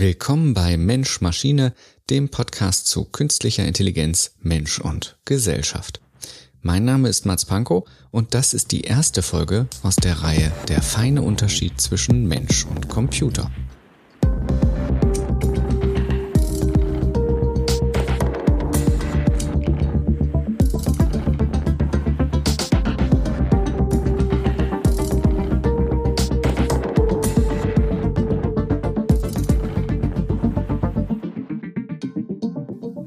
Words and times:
Willkommen 0.00 0.54
bei 0.54 0.78
Mensch 0.78 1.20
Maschine, 1.20 1.74
dem 2.08 2.30
Podcast 2.30 2.86
zu 2.86 3.04
künstlicher 3.04 3.66
Intelligenz, 3.66 4.34
Mensch 4.40 4.80
und 4.80 5.18
Gesellschaft. 5.26 6.00
Mein 6.62 6.86
Name 6.86 7.10
ist 7.10 7.26
Mats 7.26 7.44
Pankow 7.44 7.86
und 8.10 8.32
das 8.32 8.54
ist 8.54 8.72
die 8.72 8.80
erste 8.80 9.20
Folge 9.20 9.66
aus 9.82 9.96
der 9.96 10.22
Reihe 10.22 10.52
Der 10.68 10.80
feine 10.80 11.20
Unterschied 11.20 11.78
zwischen 11.78 12.26
Mensch 12.26 12.64
und 12.64 12.88
Computer. 12.88 13.50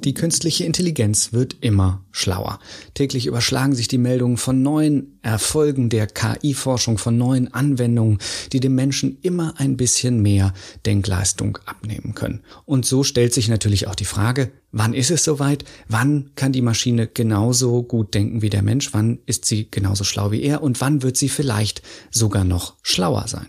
Die 0.03 0.13
künstliche 0.13 0.65
Intelligenz 0.65 1.31
wird 1.31 1.55
immer 1.61 2.03
schlauer. 2.11 2.59
Täglich 2.93 3.25
überschlagen 3.25 3.73
sich 3.73 3.87
die 3.87 3.97
Meldungen 3.97 4.35
von 4.35 4.61
neuen 4.61 5.17
Erfolgen 5.21 5.89
der 5.89 6.07
KI-Forschung, 6.07 6.97
von 6.97 7.17
neuen 7.17 7.53
Anwendungen, 7.53 8.17
die 8.51 8.59
dem 8.59 8.75
Menschen 8.75 9.17
immer 9.21 9.53
ein 9.57 9.77
bisschen 9.77 10.21
mehr 10.21 10.53
Denkleistung 10.85 11.57
abnehmen 11.65 12.15
können. 12.15 12.41
Und 12.65 12.85
so 12.85 13.03
stellt 13.03 13.33
sich 13.33 13.47
natürlich 13.47 13.87
auch 13.87 13.95
die 13.95 14.03
Frage, 14.03 14.51
wann 14.73 14.93
ist 14.93 15.09
es 15.09 15.23
soweit? 15.23 15.63
Wann 15.87 16.31
kann 16.35 16.51
die 16.51 16.61
Maschine 16.61 17.07
genauso 17.07 17.83
gut 17.83 18.13
denken 18.13 18.41
wie 18.41 18.49
der 18.49 18.61
Mensch? 18.61 18.93
Wann 18.93 19.19
ist 19.25 19.45
sie 19.45 19.71
genauso 19.71 20.03
schlau 20.03 20.31
wie 20.31 20.43
er? 20.43 20.63
Und 20.63 20.81
wann 20.81 21.01
wird 21.01 21.15
sie 21.15 21.29
vielleicht 21.29 21.81
sogar 22.11 22.43
noch 22.43 22.75
schlauer 22.81 23.29
sein? 23.29 23.47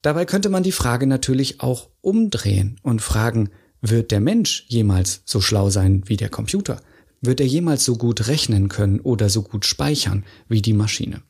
Dabei 0.00 0.24
könnte 0.24 0.48
man 0.48 0.62
die 0.62 0.72
Frage 0.72 1.06
natürlich 1.06 1.60
auch 1.60 1.90
umdrehen 2.00 2.80
und 2.82 3.02
fragen, 3.02 3.50
wird 3.82 4.10
der 4.10 4.20
Mensch 4.20 4.64
jemals 4.68 5.22
so 5.24 5.40
schlau 5.40 5.70
sein 5.70 6.02
wie 6.06 6.16
der 6.16 6.28
Computer? 6.28 6.80
Wird 7.22 7.40
er 7.40 7.46
jemals 7.46 7.84
so 7.84 7.96
gut 7.96 8.28
rechnen 8.28 8.68
können 8.68 9.00
oder 9.00 9.28
so 9.28 9.42
gut 9.42 9.66
speichern 9.66 10.24
wie 10.48 10.62
die 10.62 10.72
Maschine? 10.72 11.20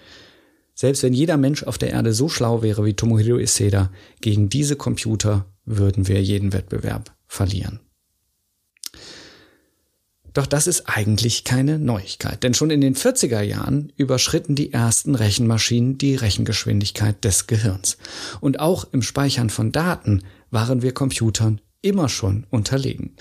Selbst 0.75 1.02
wenn 1.03 1.13
jeder 1.13 1.37
Mensch 1.37 1.63
auf 1.63 1.77
der 1.77 1.92
Erde 1.92 2.13
so 2.13 2.30
schlau 2.30 2.61
wäre 2.61 2.86
wie 2.86 2.93
Tomohiro 2.93 3.39
Iseda, 3.39 3.92
gegen 4.21 4.49
diese 4.49 4.75
Computer 4.75 5.45
würden 5.65 6.08
wir 6.08 6.21
jeden 6.21 6.53
Wettbewerb 6.53 7.15
verlieren. 7.27 7.80
Doch 10.33 10.48
das 10.48 10.66
ist 10.66 10.89
eigentlich 10.89 11.44
keine 11.44 11.77
Neuigkeit, 11.77 12.42
denn 12.44 12.55
schon 12.55 12.71
in 12.71 12.82
den 12.82 12.95
40er 12.95 13.42
Jahren 13.42 13.94
überschritten 13.98 14.55
die 14.55 14.73
ersten 14.73 15.14
Rechenmaschinen 15.14 15.99
die 15.99 16.16
Rechengeschwindigkeit 16.16 17.23
des 17.23 17.45
Gehirns. 17.45 17.98
Und 18.42 18.60
auch 18.60 18.88
im 18.92 19.04
Speichern 19.04 19.52
von 19.52 19.72
Daten 19.72 20.23
waren 20.49 20.82
wir 20.82 20.93
Computern 20.93 21.61
immer 21.82 22.10
schon 22.10 22.48
unterlegen. 22.49 23.16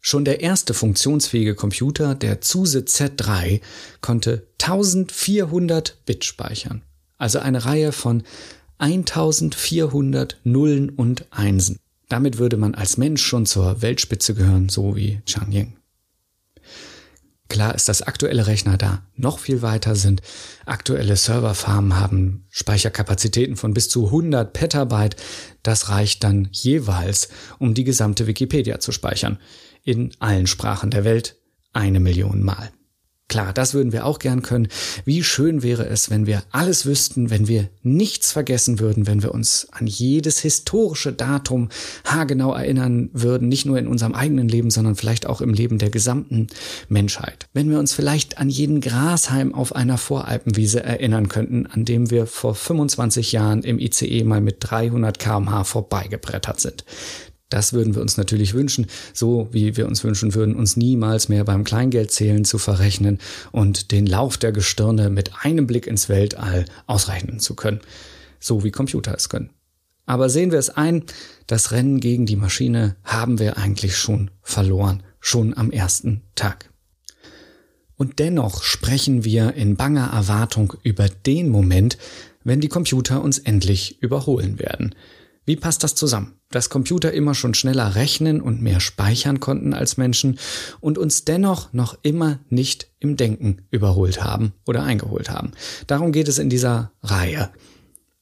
Schon 0.00 0.24
der 0.24 0.40
erste 0.40 0.74
funktionsfähige 0.74 1.54
Computer, 1.54 2.14
der 2.14 2.40
Zuse 2.40 2.80
Z3, 2.80 3.60
konnte 4.02 4.46
1400 4.60 6.04
Bit 6.04 6.24
speichern, 6.24 6.82
also 7.18 7.38
eine 7.38 7.64
Reihe 7.64 7.92
von 7.92 8.22
1400 8.78 10.38
Nullen 10.44 10.90
und 10.90 11.26
Einsen. 11.30 11.78
Damit 12.08 12.38
würde 12.38 12.56
man 12.56 12.74
als 12.74 12.98
Mensch 12.98 13.24
schon 13.24 13.46
zur 13.46 13.82
Weltspitze 13.82 14.34
gehören, 14.34 14.68
so 14.68 14.94
wie 14.94 15.22
Chang 15.26 15.50
Ying. 15.50 15.76
Klar 17.48 17.74
ist, 17.74 17.88
dass 17.88 18.02
aktuelle 18.02 18.46
Rechner 18.46 18.76
da 18.76 19.02
noch 19.14 19.38
viel 19.38 19.62
weiter 19.62 19.94
sind. 19.94 20.20
Aktuelle 20.64 21.16
Serverfarmen 21.16 21.98
haben 21.98 22.46
Speicherkapazitäten 22.50 23.56
von 23.56 23.72
bis 23.72 23.88
zu 23.88 24.06
100 24.06 24.52
Petabyte. 24.52 25.16
Das 25.62 25.88
reicht 25.88 26.24
dann 26.24 26.48
jeweils, 26.50 27.28
um 27.58 27.74
die 27.74 27.84
gesamte 27.84 28.26
Wikipedia 28.26 28.80
zu 28.80 28.90
speichern. 28.92 29.38
In 29.84 30.12
allen 30.18 30.46
Sprachen 30.46 30.90
der 30.90 31.04
Welt 31.04 31.36
eine 31.72 32.00
Million 32.00 32.42
Mal. 32.42 32.72
Klar, 33.28 33.52
das 33.52 33.74
würden 33.74 33.92
wir 33.92 34.06
auch 34.06 34.20
gern 34.20 34.42
können. 34.42 34.68
Wie 35.04 35.24
schön 35.24 35.64
wäre 35.64 35.86
es, 35.86 36.10
wenn 36.10 36.26
wir 36.26 36.44
alles 36.52 36.86
wüssten, 36.86 37.28
wenn 37.28 37.48
wir 37.48 37.68
nichts 37.82 38.30
vergessen 38.30 38.78
würden, 38.78 39.08
wenn 39.08 39.20
wir 39.20 39.34
uns 39.34 39.66
an 39.72 39.88
jedes 39.88 40.38
historische 40.38 41.12
Datum 41.12 41.68
haargenau 42.04 42.54
erinnern 42.54 43.10
würden, 43.12 43.48
nicht 43.48 43.66
nur 43.66 43.78
in 43.80 43.88
unserem 43.88 44.14
eigenen 44.14 44.48
Leben, 44.48 44.70
sondern 44.70 44.94
vielleicht 44.94 45.26
auch 45.26 45.40
im 45.40 45.52
Leben 45.52 45.78
der 45.78 45.90
gesamten 45.90 46.46
Menschheit. 46.88 47.48
Wenn 47.52 47.68
wir 47.68 47.80
uns 47.80 47.92
vielleicht 47.92 48.38
an 48.38 48.48
jeden 48.48 48.80
Grashalm 48.80 49.52
auf 49.52 49.74
einer 49.74 49.98
Voralpenwiese 49.98 50.84
erinnern 50.84 51.28
könnten, 51.28 51.66
an 51.66 51.84
dem 51.84 52.12
wir 52.12 52.26
vor 52.26 52.54
25 52.54 53.32
Jahren 53.32 53.64
im 53.64 53.80
ICE 53.80 54.22
mal 54.22 54.40
mit 54.40 54.58
300 54.60 55.18
kmh 55.18 55.64
vorbeigebrettert 55.64 56.60
sind. 56.60 56.84
Das 57.48 57.72
würden 57.72 57.94
wir 57.94 58.02
uns 58.02 58.16
natürlich 58.16 58.54
wünschen, 58.54 58.86
so 59.12 59.48
wie 59.52 59.76
wir 59.76 59.86
uns 59.86 60.02
wünschen 60.02 60.34
würden, 60.34 60.56
uns 60.56 60.76
niemals 60.76 61.28
mehr 61.28 61.44
beim 61.44 61.62
Kleingeldzählen 61.62 62.44
zu 62.44 62.58
verrechnen 62.58 63.18
und 63.52 63.92
den 63.92 64.06
Lauf 64.06 64.36
der 64.36 64.50
Gestirne 64.50 65.10
mit 65.10 65.30
einem 65.42 65.66
Blick 65.66 65.86
ins 65.86 66.08
Weltall 66.08 66.64
ausrechnen 66.86 67.38
zu 67.38 67.54
können, 67.54 67.80
so 68.40 68.64
wie 68.64 68.72
Computer 68.72 69.14
es 69.14 69.28
können. 69.28 69.50
Aber 70.06 70.28
sehen 70.28 70.50
wir 70.50 70.58
es 70.58 70.70
ein, 70.70 71.04
das 71.46 71.70
Rennen 71.70 72.00
gegen 72.00 72.26
die 72.26 72.36
Maschine 72.36 72.96
haben 73.04 73.38
wir 73.38 73.56
eigentlich 73.58 73.96
schon 73.96 74.30
verloren, 74.42 75.04
schon 75.20 75.56
am 75.56 75.70
ersten 75.70 76.22
Tag. 76.34 76.70
Und 77.96 78.18
dennoch 78.18 78.62
sprechen 78.62 79.24
wir 79.24 79.54
in 79.54 79.76
banger 79.76 80.10
Erwartung 80.12 80.74
über 80.82 81.08
den 81.08 81.48
Moment, 81.48 81.96
wenn 82.44 82.60
die 82.60 82.68
Computer 82.68 83.22
uns 83.22 83.38
endlich 83.38 84.02
überholen 84.02 84.58
werden– 84.58 84.96
wie 85.46 85.56
passt 85.56 85.84
das 85.84 85.94
zusammen? 85.94 86.34
Dass 86.50 86.70
Computer 86.70 87.12
immer 87.12 87.34
schon 87.34 87.54
schneller 87.54 87.94
rechnen 87.94 88.40
und 88.40 88.60
mehr 88.60 88.80
speichern 88.80 89.40
konnten 89.40 89.74
als 89.74 89.96
Menschen 89.96 90.38
und 90.80 90.98
uns 90.98 91.24
dennoch 91.24 91.72
noch 91.72 91.96
immer 92.02 92.40
nicht 92.50 92.90
im 92.98 93.16
Denken 93.16 93.62
überholt 93.70 94.22
haben 94.22 94.52
oder 94.66 94.82
eingeholt 94.82 95.30
haben. 95.30 95.52
Darum 95.86 96.12
geht 96.12 96.28
es 96.28 96.38
in 96.38 96.50
dieser 96.50 96.92
Reihe. 97.02 97.50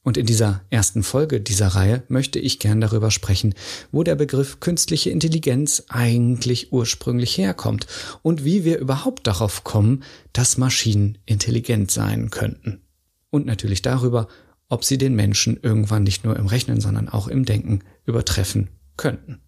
Und 0.03 0.17
in 0.17 0.27
dieser 0.27 0.61
ersten 0.69 1.01
Folge 1.01 1.41
dieser 1.41 1.69
Reihe 1.69 2.03
möchte 2.09 2.37
ich 2.37 2.59
gern 2.59 2.79
darüber 2.79 3.09
sprechen, 3.09 3.55
wo 3.91 4.03
der 4.03 4.13
Begriff 4.13 4.59
künstliche 4.59 5.09
Intelligenz 5.09 5.85
eigentlich 5.87 6.71
ursprünglich 6.71 7.39
herkommt 7.39 7.87
und 8.21 8.45
wie 8.45 8.63
wir 8.63 8.77
überhaupt 8.77 9.25
darauf 9.25 9.63
kommen, 9.63 10.03
dass 10.31 10.59
Maschinen 10.59 11.17
intelligent 11.25 11.89
sein 11.89 12.29
könnten. 12.29 12.83
Und 13.31 13.47
natürlich 13.47 13.81
darüber, 13.81 14.27
ob 14.69 14.83
sie 14.83 14.97
den 14.97 15.15
Menschen 15.15 15.59
irgendwann 15.61 16.03
nicht 16.03 16.25
nur 16.25 16.35
im 16.37 16.47
Rechnen, 16.47 16.81
sondern 16.81 17.09
auch 17.09 17.27
im 17.27 17.45
Denken 17.45 17.81
übertreffen 18.05 18.69
könnten. 18.97 19.41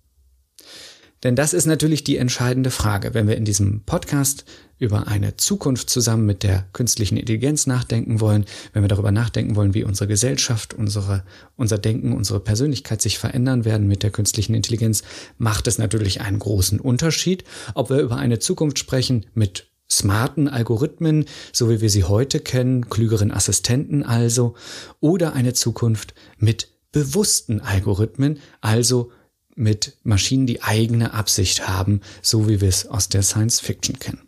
Denn 1.23 1.35
das 1.35 1.53
ist 1.53 1.65
natürlich 1.65 2.03
die 2.03 2.17
entscheidende 2.17 2.69
Frage, 2.69 3.15
wenn 3.15 3.27
wir 3.27 3.37
in 3.37 3.45
diesem 3.45 3.81
Podcast 3.85 4.45
über 4.77 5.07
eine 5.07 5.35
Zukunft 5.35 5.89
zusammen 5.89 6.27
mit 6.27 6.43
der 6.43 6.67
künstlichen 6.73 7.17
Intelligenz 7.17 7.65
nachdenken 7.65 8.19
wollen, 8.19 8.45
wenn 8.73 8.83
wir 8.83 8.87
darüber 8.87 9.11
nachdenken 9.11 9.55
wollen, 9.55 9.73
wie 9.73 9.83
unsere 9.83 10.07
Gesellschaft, 10.07 10.75
unsere, 10.75 11.23
unser 11.55 11.79
Denken, 11.79 12.13
unsere 12.13 12.39
Persönlichkeit 12.39 13.01
sich 13.01 13.17
verändern 13.17 13.65
werden 13.65 13.87
mit 13.87 14.03
der 14.03 14.11
künstlichen 14.11 14.53
Intelligenz, 14.53 15.01
macht 15.39 15.65
es 15.65 15.79
natürlich 15.79 16.21
einen 16.21 16.37
großen 16.37 16.79
Unterschied, 16.79 17.43
ob 17.73 17.89
wir 17.89 17.99
über 17.99 18.17
eine 18.17 18.37
Zukunft 18.37 18.77
sprechen 18.77 19.25
mit 19.33 19.71
smarten 19.89 20.47
Algorithmen, 20.47 21.25
so 21.53 21.69
wie 21.69 21.81
wir 21.81 21.89
sie 21.89 22.03
heute 22.03 22.39
kennen, 22.39 22.89
klügeren 22.89 23.31
Assistenten 23.31 24.03
also, 24.03 24.55
oder 24.99 25.33
eine 25.33 25.53
Zukunft 25.53 26.13
mit 26.37 26.69
bewussten 26.91 27.61
Algorithmen, 27.61 28.39
also 28.61 29.11
mit 29.55 29.97
Maschinen, 30.03 30.47
die 30.47 30.61
eigene 30.61 31.13
Absicht 31.13 31.67
haben, 31.67 32.01
so 32.21 32.47
wie 32.47 32.61
wir 32.61 32.69
es 32.69 32.87
aus 32.87 33.09
der 33.09 33.23
Science 33.23 33.59
Fiction 33.59 33.97
kennen. 33.99 34.27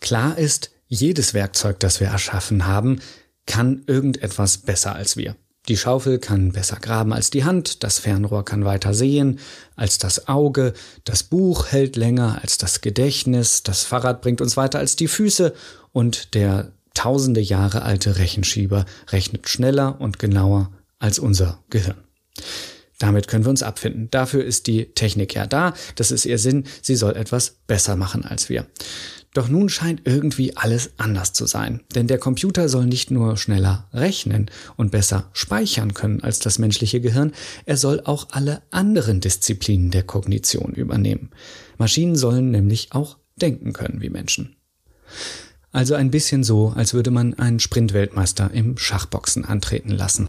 Klar 0.00 0.38
ist, 0.38 0.70
jedes 0.88 1.34
Werkzeug, 1.34 1.80
das 1.80 2.00
wir 2.00 2.08
erschaffen 2.08 2.66
haben, 2.66 3.00
kann 3.46 3.82
irgendetwas 3.86 4.58
besser 4.58 4.94
als 4.94 5.16
wir. 5.16 5.36
Die 5.68 5.76
Schaufel 5.76 6.18
kann 6.18 6.52
besser 6.52 6.76
graben 6.76 7.12
als 7.12 7.30
die 7.30 7.44
Hand, 7.44 7.84
das 7.84 7.98
Fernrohr 7.98 8.44
kann 8.44 8.64
weiter 8.64 8.94
sehen 8.94 9.38
als 9.76 9.98
das 9.98 10.26
Auge, 10.26 10.72
das 11.04 11.22
Buch 11.22 11.66
hält 11.68 11.96
länger 11.96 12.40
als 12.42 12.58
das 12.58 12.80
Gedächtnis, 12.80 13.62
das 13.62 13.84
Fahrrad 13.84 14.22
bringt 14.22 14.40
uns 14.40 14.56
weiter 14.56 14.78
als 14.78 14.96
die 14.96 15.08
Füße 15.08 15.54
und 15.92 16.34
der 16.34 16.72
tausende 16.94 17.40
Jahre 17.40 17.82
alte 17.82 18.16
Rechenschieber 18.16 18.84
rechnet 19.10 19.48
schneller 19.48 20.00
und 20.00 20.18
genauer 20.18 20.70
als 20.98 21.18
unser 21.18 21.62
Gehirn. 21.70 22.02
Damit 22.98 23.28
können 23.28 23.44
wir 23.44 23.50
uns 23.50 23.62
abfinden. 23.62 24.08
Dafür 24.10 24.44
ist 24.44 24.66
die 24.66 24.86
Technik 24.92 25.34
ja 25.34 25.46
da. 25.46 25.72
Das 25.94 26.10
ist 26.10 26.26
ihr 26.26 26.38
Sinn. 26.38 26.64
Sie 26.82 26.96
soll 26.96 27.16
etwas 27.16 27.56
besser 27.66 27.96
machen 27.96 28.26
als 28.26 28.50
wir. 28.50 28.66
Doch 29.32 29.48
nun 29.48 29.68
scheint 29.68 30.02
irgendwie 30.06 30.56
alles 30.56 30.90
anders 30.96 31.32
zu 31.32 31.46
sein. 31.46 31.80
Denn 31.94 32.08
der 32.08 32.18
Computer 32.18 32.68
soll 32.68 32.86
nicht 32.86 33.12
nur 33.12 33.36
schneller 33.36 33.88
rechnen 33.92 34.50
und 34.76 34.90
besser 34.90 35.30
speichern 35.32 35.94
können 35.94 36.22
als 36.22 36.40
das 36.40 36.58
menschliche 36.58 37.00
Gehirn, 37.00 37.32
er 37.64 37.76
soll 37.76 38.00
auch 38.04 38.28
alle 38.30 38.62
anderen 38.70 39.20
Disziplinen 39.20 39.92
der 39.92 40.02
Kognition 40.02 40.72
übernehmen. 40.72 41.30
Maschinen 41.78 42.16
sollen 42.16 42.50
nämlich 42.50 42.88
auch 42.90 43.18
denken 43.36 43.72
können 43.72 44.00
wie 44.00 44.10
Menschen. 44.10 44.56
Also 45.72 45.94
ein 45.94 46.10
bisschen 46.10 46.42
so, 46.42 46.72
als 46.74 46.94
würde 46.94 47.12
man 47.12 47.34
einen 47.34 47.60
Sprintweltmeister 47.60 48.50
im 48.52 48.76
Schachboxen 48.76 49.44
antreten 49.44 49.90
lassen. 49.90 50.26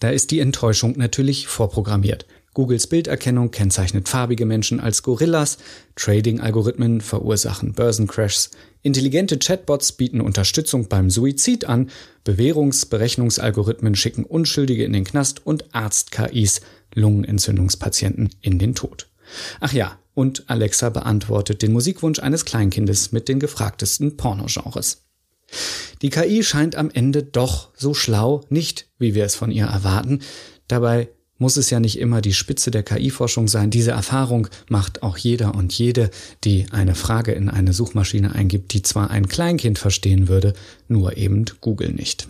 Da 0.00 0.08
ist 0.10 0.30
die 0.32 0.40
Enttäuschung 0.40 0.94
natürlich 0.96 1.46
vorprogrammiert. 1.46 2.26
Googles 2.52 2.88
Bilderkennung 2.88 3.50
kennzeichnet 3.52 4.08
farbige 4.08 4.44
Menschen 4.44 4.80
als 4.80 5.02
Gorillas, 5.02 5.58
Trading-Algorithmen 5.94 7.00
verursachen 7.00 7.74
Börsencrashs, 7.74 8.50
intelligente 8.82 9.38
Chatbots 9.38 9.92
bieten 9.92 10.20
Unterstützung 10.20 10.88
beim 10.88 11.10
Suizid 11.10 11.66
an, 11.66 11.90
Bewährungsberechnungsalgorithmen 12.24 13.94
schicken 13.94 14.24
Unschuldige 14.24 14.84
in 14.84 14.92
den 14.92 15.04
Knast 15.04 15.46
und 15.46 15.74
Arzt-KIs 15.74 16.60
Lungenentzündungspatienten 16.94 18.30
in 18.40 18.58
den 18.58 18.74
Tod. 18.74 19.08
Ach 19.60 19.72
ja, 19.72 19.98
und 20.14 20.50
Alexa 20.50 20.90
beantwortet 20.90 21.62
den 21.62 21.72
Musikwunsch 21.72 22.18
eines 22.18 22.44
Kleinkindes 22.44 23.12
mit 23.12 23.28
den 23.28 23.38
gefragtesten 23.38 24.16
Pornogenres. 24.16 25.04
Die 26.02 26.10
KI 26.10 26.42
scheint 26.42 26.76
am 26.76 26.90
Ende 26.90 27.22
doch 27.22 27.68
so 27.76 27.94
schlau, 27.94 28.44
nicht 28.48 28.88
wie 28.98 29.14
wir 29.14 29.24
es 29.24 29.36
von 29.36 29.50
ihr 29.50 29.66
erwarten. 29.66 30.22
Dabei 30.68 31.08
muss 31.40 31.56
es 31.56 31.70
ja 31.70 31.80
nicht 31.80 31.98
immer 31.98 32.20
die 32.20 32.34
Spitze 32.34 32.70
der 32.70 32.84
KI-Forschung 32.84 33.48
sein. 33.48 33.70
Diese 33.70 33.90
Erfahrung 33.90 34.46
macht 34.68 35.02
auch 35.02 35.16
jeder 35.16 35.54
und 35.56 35.72
jede, 35.72 36.10
die 36.44 36.66
eine 36.70 36.94
Frage 36.94 37.32
in 37.32 37.48
eine 37.48 37.72
Suchmaschine 37.72 38.34
eingibt, 38.34 38.72
die 38.74 38.82
zwar 38.82 39.10
ein 39.10 39.26
Kleinkind 39.26 39.78
verstehen 39.78 40.28
würde, 40.28 40.52
nur 40.86 41.16
eben 41.16 41.46
Google 41.60 41.92
nicht. 41.92 42.28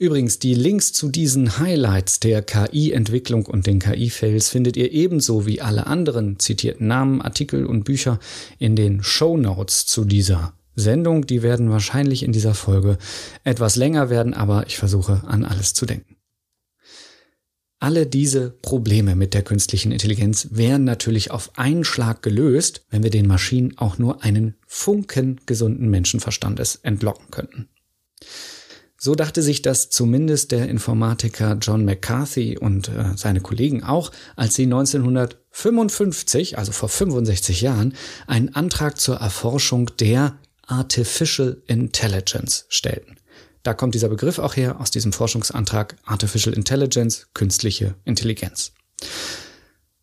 Übrigens, 0.00 0.38
die 0.38 0.54
Links 0.54 0.92
zu 0.92 1.10
diesen 1.10 1.58
Highlights 1.58 2.20
der 2.20 2.42
KI-Entwicklung 2.42 3.46
und 3.46 3.66
den 3.66 3.78
KI-Fails 3.78 4.48
findet 4.48 4.76
ihr 4.76 4.90
ebenso 4.92 5.46
wie 5.46 5.60
alle 5.60 5.86
anderen 5.86 6.38
zitierten 6.38 6.86
Namen, 6.86 7.20
Artikel 7.20 7.66
und 7.66 7.84
Bücher 7.84 8.18
in 8.58 8.76
den 8.76 9.02
Show 9.02 9.36
Notes 9.36 9.86
zu 9.86 10.04
dieser 10.04 10.54
Sendung. 10.74 11.26
Die 11.26 11.42
werden 11.42 11.70
wahrscheinlich 11.70 12.22
in 12.22 12.32
dieser 12.32 12.54
Folge 12.54 12.98
etwas 13.44 13.76
länger 13.76 14.08
werden, 14.10 14.34
aber 14.34 14.66
ich 14.66 14.78
versuche 14.78 15.22
an 15.26 15.44
alles 15.44 15.74
zu 15.74 15.84
denken. 15.84 16.16
Alle 17.82 18.06
diese 18.06 18.50
Probleme 18.50 19.16
mit 19.16 19.32
der 19.32 19.42
künstlichen 19.42 19.90
Intelligenz 19.90 20.48
wären 20.50 20.84
natürlich 20.84 21.30
auf 21.30 21.58
einen 21.58 21.82
Schlag 21.82 22.22
gelöst, 22.22 22.84
wenn 22.90 23.02
wir 23.02 23.08
den 23.08 23.26
Maschinen 23.26 23.78
auch 23.78 23.96
nur 23.96 24.22
einen 24.22 24.54
Funken 24.66 25.40
gesunden 25.46 25.88
Menschenverstandes 25.88 26.76
entlocken 26.82 27.30
könnten. 27.30 27.70
So 28.98 29.14
dachte 29.14 29.40
sich 29.40 29.62
das 29.62 29.88
zumindest 29.88 30.52
der 30.52 30.68
Informatiker 30.68 31.56
John 31.58 31.86
McCarthy 31.86 32.58
und 32.58 32.88
äh, 32.88 33.16
seine 33.16 33.40
Kollegen 33.40 33.82
auch, 33.82 34.12
als 34.36 34.56
sie 34.56 34.64
1955, 34.64 36.58
also 36.58 36.72
vor 36.72 36.90
65 36.90 37.62
Jahren, 37.62 37.94
einen 38.26 38.54
Antrag 38.54 39.00
zur 39.00 39.16
Erforschung 39.16 39.90
der 39.98 40.38
Artificial 40.66 41.62
Intelligence 41.66 42.66
stellten. 42.68 43.16
Da 43.62 43.74
kommt 43.74 43.94
dieser 43.94 44.08
Begriff 44.08 44.38
auch 44.38 44.56
her 44.56 44.80
aus 44.80 44.90
diesem 44.90 45.12
Forschungsantrag 45.12 45.96
Artificial 46.04 46.54
Intelligence, 46.54 47.26
künstliche 47.34 47.94
Intelligenz. 48.04 48.72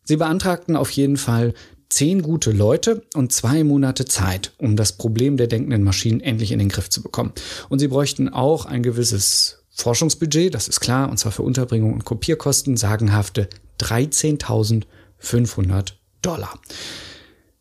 Sie 0.04 0.16
beantragten 0.16 0.76
auf 0.76 0.90
jeden 0.90 1.16
Fall 1.16 1.54
zehn 1.88 2.22
gute 2.22 2.52
Leute 2.52 3.02
und 3.14 3.32
zwei 3.32 3.64
Monate 3.64 4.04
Zeit, 4.04 4.52
um 4.58 4.76
das 4.76 4.92
Problem 4.92 5.36
der 5.36 5.48
denkenden 5.48 5.82
Maschinen 5.82 6.20
endlich 6.20 6.52
in 6.52 6.58
den 6.58 6.68
Griff 6.68 6.90
zu 6.90 7.02
bekommen. 7.02 7.32
Und 7.68 7.78
sie 7.78 7.88
bräuchten 7.88 8.28
auch 8.28 8.66
ein 8.66 8.82
gewisses 8.82 9.64
Forschungsbudget, 9.70 10.54
das 10.54 10.68
ist 10.68 10.80
klar, 10.80 11.08
und 11.10 11.16
zwar 11.18 11.32
für 11.32 11.42
Unterbringung 11.42 11.94
und 11.94 12.04
Kopierkosten 12.04 12.76
sagenhafte 12.76 13.48
13.500 13.80 15.92
Dollar. 16.20 16.60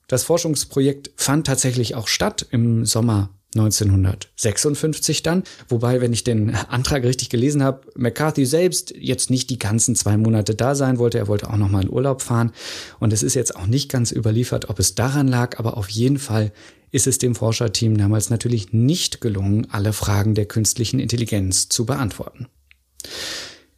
Das 0.08 0.24
Forschungsprojekt 0.24 1.12
fand 1.16 1.48
tatsächlich 1.48 1.96
auch 1.96 2.08
statt 2.08 2.46
im 2.52 2.86
Sommer 2.86 3.30
1956 3.56 5.24
dann, 5.24 5.44
wobei, 5.70 6.02
wenn 6.02 6.14
ich 6.14 6.24
den 6.24 6.54
Antrag 6.54 7.04
richtig 7.04 7.30
gelesen 7.30 7.64
habe, 7.64 7.82
McCarthy 7.96 8.46
selbst 8.46 8.94
jetzt 8.96 9.30
nicht 9.30 9.50
die 9.50 9.58
ganzen 9.58 9.96
zwei 9.96 10.18
Monate 10.18 10.54
da 10.54 10.76
sein 10.76 10.98
wollte, 10.98 11.18
er 11.18 11.28
wollte 11.28 11.50
auch 11.50 11.58
noch 11.58 11.70
mal 11.70 11.84
in 11.84 11.90
Urlaub 11.90 12.22
fahren. 12.22 12.52
Und 13.00 13.14
es 13.14 13.24
ist 13.24 13.36
jetzt 13.36 13.56
auch 13.56 13.68
nicht 13.68 13.90
ganz 13.90 14.12
überliefert, 14.12 14.70
ob 14.70 14.80
es 14.80 14.96
daran 14.96 15.28
lag, 15.28 15.60
aber 15.60 15.78
auf 15.78 15.90
jeden 15.90 16.20
Fall 16.20 16.52
ist 16.92 17.08
es 17.08 17.18
dem 17.18 17.36
Forscherteam 17.36 17.98
damals 17.98 18.30
natürlich 18.30 18.74
nicht 18.74 19.22
gelungen, 19.22 19.68
alle 19.72 19.94
Fragen 19.94 20.36
der 20.36 20.46
künstlichen 20.46 21.00
Intelligenz 21.00 21.70
zu 21.70 21.86
beantworten. 21.86 22.48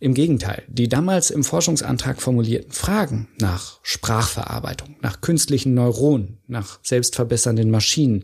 Im 0.01 0.13
Gegenteil, 0.13 0.63
die 0.68 0.88
damals 0.88 1.30
im 1.30 1.44
Forschungsantrag 1.44 2.22
formulierten 2.22 2.72
Fragen 2.72 3.27
nach 3.38 3.80
Sprachverarbeitung, 3.83 4.95
nach 5.01 5.19
künstlichen 5.19 5.74
Neuronen, 5.74 6.38
nach 6.48 6.80
selbstverbessernden 6.83 7.69
Maschinen, 7.69 8.24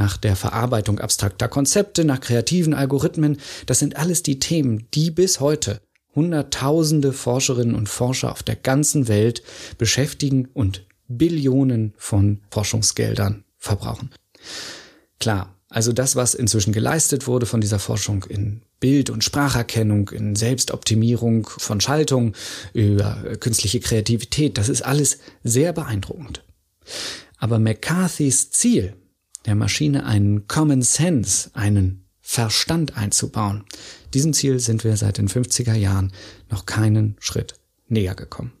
nach 0.00 0.16
der 0.16 0.34
Verarbeitung 0.34 0.98
abstrakter 0.98 1.46
Konzepte, 1.46 2.06
nach 2.06 2.20
kreativen 2.20 2.72
Algorithmen, 2.72 3.36
das 3.66 3.80
sind 3.80 3.96
alles 3.96 4.22
die 4.22 4.38
Themen, 4.38 4.88
die 4.94 5.10
bis 5.10 5.40
heute 5.40 5.82
Hunderttausende 6.14 7.12
Forscherinnen 7.12 7.74
und 7.74 7.88
Forscher 7.88 8.32
auf 8.32 8.42
der 8.42 8.56
ganzen 8.56 9.08
Welt 9.08 9.42
beschäftigen 9.76 10.48
und 10.54 10.86
Billionen 11.06 11.92
von 11.98 12.40
Forschungsgeldern 12.50 13.44
verbrauchen. 13.58 14.10
Klar, 15.20 15.54
also 15.68 15.92
das, 15.92 16.16
was 16.16 16.34
inzwischen 16.34 16.72
geleistet 16.72 17.26
wurde 17.26 17.44
von 17.44 17.60
dieser 17.60 17.78
Forschung 17.78 18.24
in 18.24 18.62
Bild- 18.80 19.10
und 19.10 19.22
Spracherkennung, 19.22 20.08
in 20.08 20.34
Selbstoptimierung 20.34 21.46
von 21.46 21.80
Schaltung, 21.80 22.34
über 22.72 23.22
künstliche 23.38 23.80
Kreativität, 23.80 24.56
das 24.56 24.70
ist 24.70 24.82
alles 24.82 25.18
sehr 25.44 25.74
beeindruckend. 25.74 26.42
Aber 27.36 27.58
McCarthys 27.58 28.50
Ziel, 28.50 28.94
der 29.46 29.54
Maschine 29.54 30.04
einen 30.06 30.46
Common 30.48 30.82
Sense, 30.82 31.50
einen 31.54 32.04
Verstand 32.20 32.96
einzubauen, 32.96 33.64
diesem 34.14 34.32
Ziel 34.32 34.60
sind 34.60 34.84
wir 34.84 34.96
seit 34.96 35.18
den 35.18 35.28
50er 35.28 35.74
Jahren 35.74 36.12
noch 36.48 36.66
keinen 36.66 37.16
Schritt 37.20 37.54
näher 37.88 38.14
gekommen. 38.14 38.52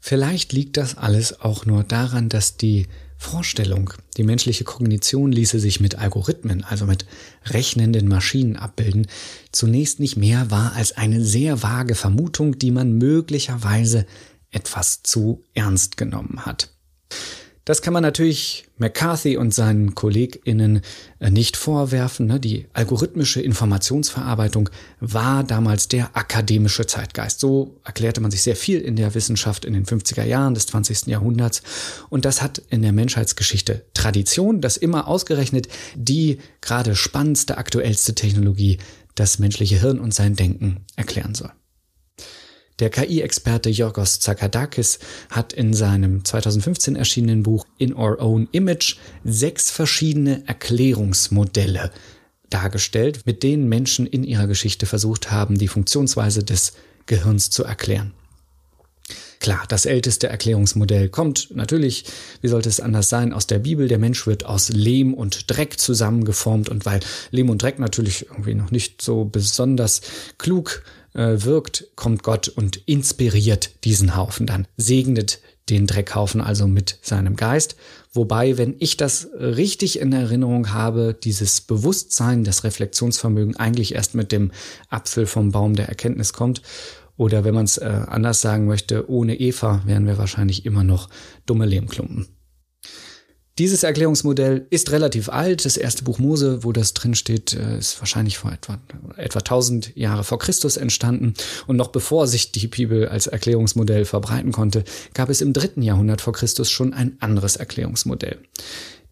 Vielleicht 0.00 0.52
liegt 0.52 0.76
das 0.76 0.96
alles 0.96 1.40
auch 1.40 1.66
nur 1.66 1.82
daran, 1.82 2.28
dass 2.28 2.56
die 2.56 2.86
Vorstellung, 3.18 3.92
die 4.16 4.24
menschliche 4.24 4.64
Kognition 4.64 5.32
ließe 5.32 5.58
sich 5.58 5.80
mit 5.80 5.96
Algorithmen, 5.96 6.64
also 6.64 6.86
mit 6.86 7.06
rechnenden 7.46 8.06
Maschinen 8.06 8.56
abbilden, 8.56 9.06
zunächst 9.52 10.00
nicht 10.00 10.16
mehr 10.16 10.50
war 10.50 10.74
als 10.74 10.92
eine 10.92 11.24
sehr 11.24 11.62
vage 11.62 11.94
Vermutung, 11.94 12.58
die 12.58 12.70
man 12.70 12.98
möglicherweise 12.98 14.06
etwas 14.50 15.02
zu 15.02 15.42
ernst 15.54 15.96
genommen 15.96 16.44
hat. 16.44 16.70
Das 17.66 17.82
kann 17.82 17.92
man 17.92 18.04
natürlich 18.04 18.64
McCarthy 18.78 19.36
und 19.36 19.52
seinen 19.52 19.96
KollegInnen 19.96 20.82
äh, 21.18 21.30
nicht 21.30 21.56
vorwerfen. 21.56 22.26
Ne? 22.26 22.38
Die 22.38 22.66
algorithmische 22.72 23.42
Informationsverarbeitung 23.42 24.70
war 25.00 25.42
damals 25.42 25.88
der 25.88 26.16
akademische 26.16 26.86
Zeitgeist. 26.86 27.40
So 27.40 27.80
erklärte 27.82 28.20
man 28.20 28.30
sich 28.30 28.42
sehr 28.42 28.54
viel 28.54 28.80
in 28.80 28.94
der 28.94 29.16
Wissenschaft 29.16 29.64
in 29.64 29.72
den 29.72 29.84
50er 29.84 30.22
Jahren 30.22 30.54
des 30.54 30.66
20. 30.66 31.08
Jahrhunderts. 31.08 31.62
Und 32.08 32.24
das 32.24 32.40
hat 32.40 32.62
in 32.70 32.82
der 32.82 32.92
Menschheitsgeschichte 32.92 33.84
Tradition, 33.94 34.60
dass 34.60 34.76
immer 34.76 35.08
ausgerechnet 35.08 35.66
die 35.96 36.38
gerade 36.60 36.94
spannendste, 36.94 37.58
aktuellste 37.58 38.14
Technologie 38.14 38.78
das 39.16 39.40
menschliche 39.40 39.80
Hirn 39.80 39.98
und 39.98 40.14
sein 40.14 40.36
Denken 40.36 40.84
erklären 40.94 41.34
soll. 41.34 41.50
Der 42.78 42.90
KI-Experte 42.90 43.70
Yorgos 43.70 44.20
Zakadakis 44.20 44.98
hat 45.30 45.54
in 45.54 45.72
seinem 45.72 46.26
2015 46.26 46.94
erschienenen 46.94 47.42
Buch 47.42 47.64
In 47.78 47.94
Our 47.94 48.20
Own 48.20 48.48
Image 48.52 48.96
sechs 49.24 49.70
verschiedene 49.70 50.46
Erklärungsmodelle 50.46 51.90
dargestellt, 52.50 53.24
mit 53.24 53.42
denen 53.42 53.68
Menschen 53.68 54.06
in 54.06 54.24
ihrer 54.24 54.46
Geschichte 54.46 54.84
versucht 54.84 55.30
haben, 55.30 55.56
die 55.56 55.68
Funktionsweise 55.68 56.44
des 56.44 56.74
Gehirns 57.06 57.48
zu 57.48 57.64
erklären. 57.64 58.12
Klar, 59.40 59.64
das 59.68 59.86
älteste 59.86 60.28
Erklärungsmodell 60.28 61.08
kommt 61.08 61.54
natürlich, 61.54 62.04
wie 62.42 62.48
sollte 62.48 62.68
es 62.68 62.80
anders 62.80 63.08
sein, 63.08 63.32
aus 63.32 63.46
der 63.46 63.60
Bibel. 63.60 63.88
Der 63.88 63.98
Mensch 63.98 64.26
wird 64.26 64.44
aus 64.44 64.68
Lehm 64.70 65.14
und 65.14 65.50
Dreck 65.50 65.78
zusammengeformt 65.78 66.68
und 66.68 66.84
weil 66.84 67.00
Lehm 67.30 67.48
und 67.48 67.62
Dreck 67.62 67.78
natürlich 67.78 68.26
irgendwie 68.28 68.54
noch 68.54 68.70
nicht 68.70 69.00
so 69.00 69.24
besonders 69.24 70.00
klug 70.38 70.82
äh, 71.16 71.42
wirkt, 71.44 71.88
kommt 71.96 72.22
Gott 72.22 72.48
und 72.48 72.76
inspiriert 72.86 73.84
diesen 73.84 74.16
Haufen 74.16 74.46
dann, 74.46 74.68
segnet 74.76 75.40
den 75.68 75.86
Dreckhaufen 75.86 76.40
also 76.40 76.68
mit 76.68 76.98
seinem 77.02 77.34
Geist. 77.34 77.76
Wobei, 78.12 78.56
wenn 78.56 78.76
ich 78.78 78.96
das 78.96 79.28
richtig 79.34 79.98
in 79.98 80.12
Erinnerung 80.12 80.72
habe, 80.72 81.12
dieses 81.12 81.60
Bewusstsein, 81.60 82.44
das 82.44 82.62
Reflexionsvermögen 82.62 83.56
eigentlich 83.56 83.94
erst 83.94 84.14
mit 84.14 84.30
dem 84.30 84.52
Apfel 84.88 85.26
vom 85.26 85.50
Baum 85.50 85.74
der 85.74 85.88
Erkenntnis 85.88 86.32
kommt. 86.32 86.62
Oder 87.16 87.44
wenn 87.44 87.54
man 87.54 87.64
es 87.64 87.78
äh, 87.78 88.02
anders 88.06 88.42
sagen 88.42 88.66
möchte, 88.66 89.10
ohne 89.10 89.40
Eva 89.40 89.82
wären 89.86 90.06
wir 90.06 90.18
wahrscheinlich 90.18 90.66
immer 90.66 90.84
noch 90.84 91.08
dumme 91.46 91.66
Lehmklumpen. 91.66 92.28
Dieses 93.58 93.84
Erklärungsmodell 93.84 94.66
ist 94.68 94.92
relativ 94.92 95.30
alt. 95.30 95.64
Das 95.64 95.78
erste 95.78 96.04
Buch 96.04 96.18
Mose, 96.18 96.62
wo 96.62 96.72
das 96.72 96.92
drin 96.92 97.14
steht, 97.14 97.54
äh, 97.54 97.78
ist 97.78 97.98
wahrscheinlich 98.00 98.36
vor 98.36 98.52
etwa, 98.52 98.78
etwa 99.16 99.38
1000 99.38 99.96
Jahre 99.96 100.24
vor 100.24 100.38
Christus 100.38 100.76
entstanden. 100.76 101.32
Und 101.66 101.76
noch 101.76 101.88
bevor 101.88 102.26
sich 102.26 102.52
die 102.52 102.66
Bibel 102.66 103.08
als 103.08 103.28
Erklärungsmodell 103.28 104.04
verbreiten 104.04 104.52
konnte, 104.52 104.84
gab 105.14 105.30
es 105.30 105.40
im 105.40 105.54
dritten 105.54 105.80
Jahrhundert 105.80 106.20
vor 106.20 106.34
Christus 106.34 106.70
schon 106.70 106.92
ein 106.92 107.16
anderes 107.20 107.56
Erklärungsmodell. 107.56 108.38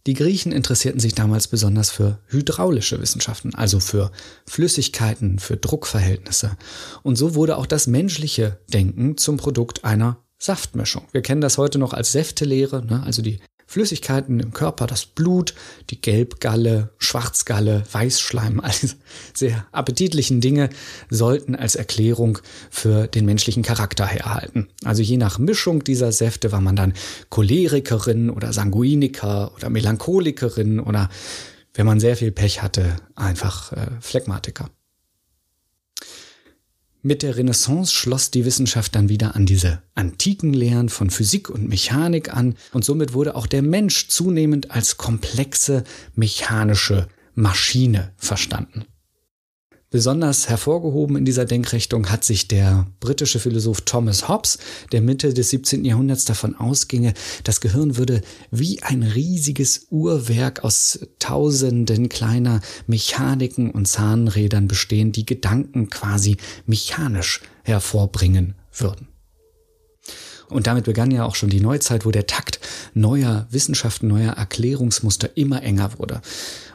Die 0.07 0.13
Griechen 0.13 0.53
interessierten 0.53 1.01
sich 1.01 1.15
damals 1.15 1.49
besonders 1.49 1.91
für 1.91 2.19
hydraulische 2.27 3.01
Wissenschaften, 3.01 3.55
also 3.55 3.81
für 3.81 4.13
Flüssigkeiten, 4.45 5.39
für 5.39 5.57
Druckverhältnisse. 5.57 6.59
Und 7.03 7.17
so 7.17 7.35
wurde 7.35 7.57
auch 7.57 7.65
das 7.65 7.87
menschliche 7.87 8.59
Denken 8.71 9.17
zum 9.17 9.39
Produkt 9.39 9.85
einer 9.85 10.19
Saftmischung. 10.39 11.05
Wir 11.13 11.23
kennen 11.23 11.41
das 11.41 11.57
heute 11.57 11.79
noch 11.79 11.95
als 11.95 12.13
Säftelehre, 12.13 12.85
ne? 12.85 13.03
also 13.03 13.23
die 13.23 13.41
Flüssigkeiten 13.75 14.39
im 14.39 14.53
Körper, 14.53 14.87
das 14.87 15.05
Blut, 15.05 15.53
die 15.91 16.01
Gelbgalle, 16.01 16.91
Schwarzgalle, 16.99 17.83
Weißschleim, 17.91 18.61
all 18.63 18.71
diese 18.71 18.95
sehr 19.35 19.67
appetitlichen 19.73 20.41
Dinge 20.41 20.71
sollten 21.11 21.57
als 21.57 21.75
Erklärung 21.75 22.39
für 22.71 23.09
den 23.09 23.25
menschlichen 23.25 23.65
Charakter 23.65 24.07
herhalten. 24.07 24.69
Also 24.85 25.03
je 25.03 25.17
nach 25.17 25.41
Mischung 25.41 25.83
dieser 25.83 26.13
Säfte 26.13 26.53
war 26.53 26.61
man 26.61 26.77
dann 26.77 26.93
Cholerikerin 27.31 28.31
oder 28.31 28.53
Sanguiniker 28.53 29.51
oder 29.57 29.71
Melancholikerin 29.71 30.79
oder 30.79 31.09
wenn 31.75 31.87
man 31.87 31.99
sehr 31.99 32.17
viel 32.17 32.31
Pech 32.31 32.63
hatte, 32.63 32.95
einfach 33.17 33.73
äh, 33.73 33.89
Phlegmatiker. 34.01 34.71
Mit 37.07 37.23
der 37.23 37.37
Renaissance 37.37 37.93
schloss 37.93 38.31
die 38.31 38.47
Wissenschaft 38.47 38.95
dann 38.95 39.11
wieder 39.11 39.37
an 39.37 39.45
diese 39.45 39.83
antiken 39.95 40.55
Lehren 40.55 40.89
von 40.89 41.11
Physik 41.11 41.51
und 41.51 41.69
Mechanik 41.69 42.33
an 42.33 42.55
und 42.73 42.83
somit 42.83 43.13
wurde 43.13 43.35
auch 43.35 43.47
der 43.47 43.61
Mensch 43.61 44.09
zunehmend 44.09 44.71
als 44.71 44.97
komplexe 44.97 45.85
mechanische 46.15 47.09
Maschine 47.35 48.15
verstanden. 48.17 48.87
Besonders 49.95 50.49
hervorgehoben 50.49 51.17
in 51.19 51.25
dieser 51.25 51.45
Denkrichtung 51.45 52.11
hat 52.11 52.25
sich 52.25 52.49
der 52.49 52.89
britische 52.99 53.39
Philosoph 53.39 53.83
Thomas 53.83 54.29
Hobbes, 54.29 54.59
der 54.91 55.01
Mitte 55.01 55.33
des 55.33 55.51
17. 55.51 55.85
Jahrhunderts 55.85 56.25
davon 56.25 56.57
ausginge, 56.57 57.15
das 57.45 57.61
Gehirn 57.61 57.97
würde 57.97 58.21
wie 58.51 58.83
ein 58.83 59.05
riesiges 59.05 59.87
Uhrwerk 59.91 60.65
aus 60.65 60.99
tausenden 61.21 62.09
kleiner 62.09 62.61
Mechaniken 62.89 63.71
und 63.71 63.87
Zahnrädern 63.87 64.67
bestehen, 64.67 65.13
die 65.13 65.27
Gedanken 65.27 65.91
quasi 65.91 66.39
mechanisch 66.67 67.41
hervorbringen 67.63 68.57
würden. 68.77 69.07
Und 70.49 70.67
damit 70.67 70.87
begann 70.87 71.13
ja 71.13 71.25
auch 71.25 71.37
schon 71.37 71.51
die 71.51 71.61
Neuzeit, 71.61 72.05
wo 72.05 72.11
der 72.11 72.27
Takt 72.27 72.59
neuer 72.95 73.47
Wissenschaften, 73.51 74.09
neuer 74.09 74.33
Erklärungsmuster 74.33 75.37
immer 75.37 75.63
enger 75.63 75.99
wurde. 75.99 76.21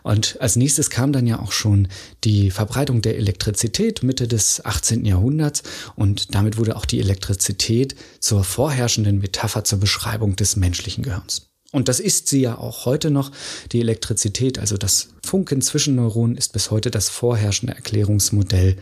Und 0.03 0.39
als 0.39 0.55
nächstes 0.55 0.89
kam 0.89 1.11
dann 1.11 1.27
ja 1.27 1.39
auch 1.39 1.51
schon 1.51 1.87
die 2.23 2.51
Verbreitung 2.51 3.01
der 3.01 3.17
Elektrizität 3.17 4.03
Mitte 4.03 4.27
des 4.27 4.63
18. 4.65 5.05
Jahrhunderts 5.05 5.63
und 5.95 6.33
damit 6.35 6.57
wurde 6.57 6.75
auch 6.75 6.85
die 6.85 6.99
Elektrizität 6.99 7.95
zur 8.19 8.43
vorherrschenden 8.43 9.19
Metapher 9.19 9.63
zur 9.63 9.79
Beschreibung 9.79 10.35
des 10.35 10.55
menschlichen 10.55 11.03
Gehirns. 11.03 11.49
Und 11.71 11.87
das 11.87 11.99
ist 11.99 12.27
sie 12.27 12.41
ja 12.41 12.57
auch 12.57 12.85
heute 12.85 13.11
noch. 13.11 13.31
Die 13.71 13.79
Elektrizität, 13.79 14.57
also 14.57 14.77
das 14.77 15.09
Funken 15.23 15.61
zwischen 15.61 15.95
Neuronen, 15.95 16.35
ist 16.35 16.53
bis 16.53 16.71
heute 16.71 16.89
das 16.89 17.09
vorherrschende 17.09 17.75
Erklärungsmodell 17.75 18.77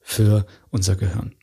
für 0.00 0.46
unser 0.70 0.96
Gehirn. 0.96 1.34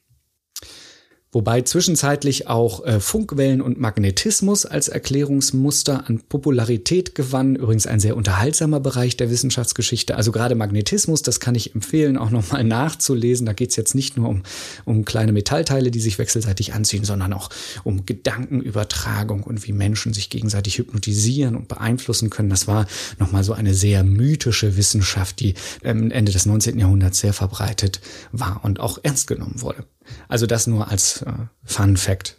Wobei 1.32 1.62
zwischenzeitlich 1.62 2.48
auch 2.48 2.84
äh, 2.84 3.00
Funkwellen 3.00 3.62
und 3.62 3.80
Magnetismus 3.80 4.66
als 4.66 4.88
Erklärungsmuster 4.88 6.10
an 6.10 6.22
Popularität 6.28 7.14
gewannen. 7.14 7.56
Übrigens 7.56 7.86
ein 7.86 8.00
sehr 8.00 8.18
unterhaltsamer 8.18 8.80
Bereich 8.80 9.16
der 9.16 9.30
Wissenschaftsgeschichte. 9.30 10.16
Also 10.16 10.32
gerade 10.32 10.56
Magnetismus, 10.56 11.22
das 11.22 11.40
kann 11.40 11.54
ich 11.54 11.76
empfehlen, 11.76 12.18
auch 12.18 12.32
nochmal 12.32 12.64
nachzulesen. 12.64 13.46
Da 13.46 13.54
geht 13.54 13.70
es 13.70 13.76
jetzt 13.76 13.94
nicht 13.94 14.18
nur 14.18 14.28
um, 14.28 14.42
um 14.86 15.06
kleine 15.06 15.32
Metallteile, 15.32 15.92
die 15.92 16.00
sich 16.00 16.18
wechselseitig 16.18 16.74
anziehen, 16.74 17.04
sondern 17.04 17.34
auch 17.34 17.52
um 17.84 18.08
Gedankenübertragung 18.08 19.44
und 19.44 19.68
wie 19.68 19.72
Menschen 19.72 20.14
sich 20.14 20.32
gegenseitig 20.32 20.80
hypnotisieren 20.80 21.56
und 21.56 21.68
beeinflussen 21.68 22.32
können. 22.32 22.50
Das 22.50 22.68
war 22.68 22.88
nochmal 23.20 23.44
so 23.44 23.54
eine 23.54 23.76
sehr 23.76 24.04
mythische 24.04 24.78
Wissenschaft, 24.78 25.42
die 25.42 25.54
ähm, 25.84 26.10
Ende 26.10 26.32
des 26.32 26.48
19. 26.48 26.80
Jahrhunderts 26.80 27.20
sehr 27.20 27.34
verbreitet 27.34 28.02
war 28.32 28.62
und 28.64 28.80
auch 28.80 28.98
ernst 29.04 29.28
genommen 29.28 29.62
wurde. 29.62 29.86
Also 30.28 30.46
das 30.46 30.68
nur 30.68 30.89
als 30.89 31.22
äh, 31.22 31.32
Fun 31.63 31.98
Fact. 31.98 32.36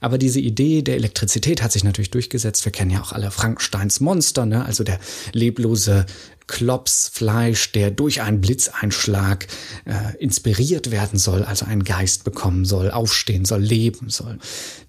Aber 0.00 0.18
diese 0.18 0.40
Idee 0.40 0.82
der 0.82 0.96
Elektrizität 0.96 1.62
hat 1.62 1.72
sich 1.72 1.84
natürlich 1.84 2.10
durchgesetzt. 2.10 2.64
Wir 2.64 2.72
kennen 2.72 2.90
ja 2.90 3.00
auch 3.00 3.12
alle 3.12 3.30
Frankensteins 3.30 4.00
Monster, 4.00 4.46
ne? 4.46 4.64
also 4.64 4.84
der 4.84 4.98
leblose 5.32 6.06
Klopsfleisch, 6.46 7.72
der 7.72 7.90
durch 7.90 8.20
einen 8.20 8.40
Blitzeinschlag 8.40 9.46
äh, 9.86 10.16
inspiriert 10.18 10.90
werden 10.90 11.18
soll, 11.18 11.42
also 11.42 11.64
einen 11.64 11.84
Geist 11.84 12.24
bekommen 12.24 12.64
soll, 12.64 12.90
aufstehen 12.90 13.44
soll, 13.44 13.62
leben 13.62 14.10
soll. 14.10 14.38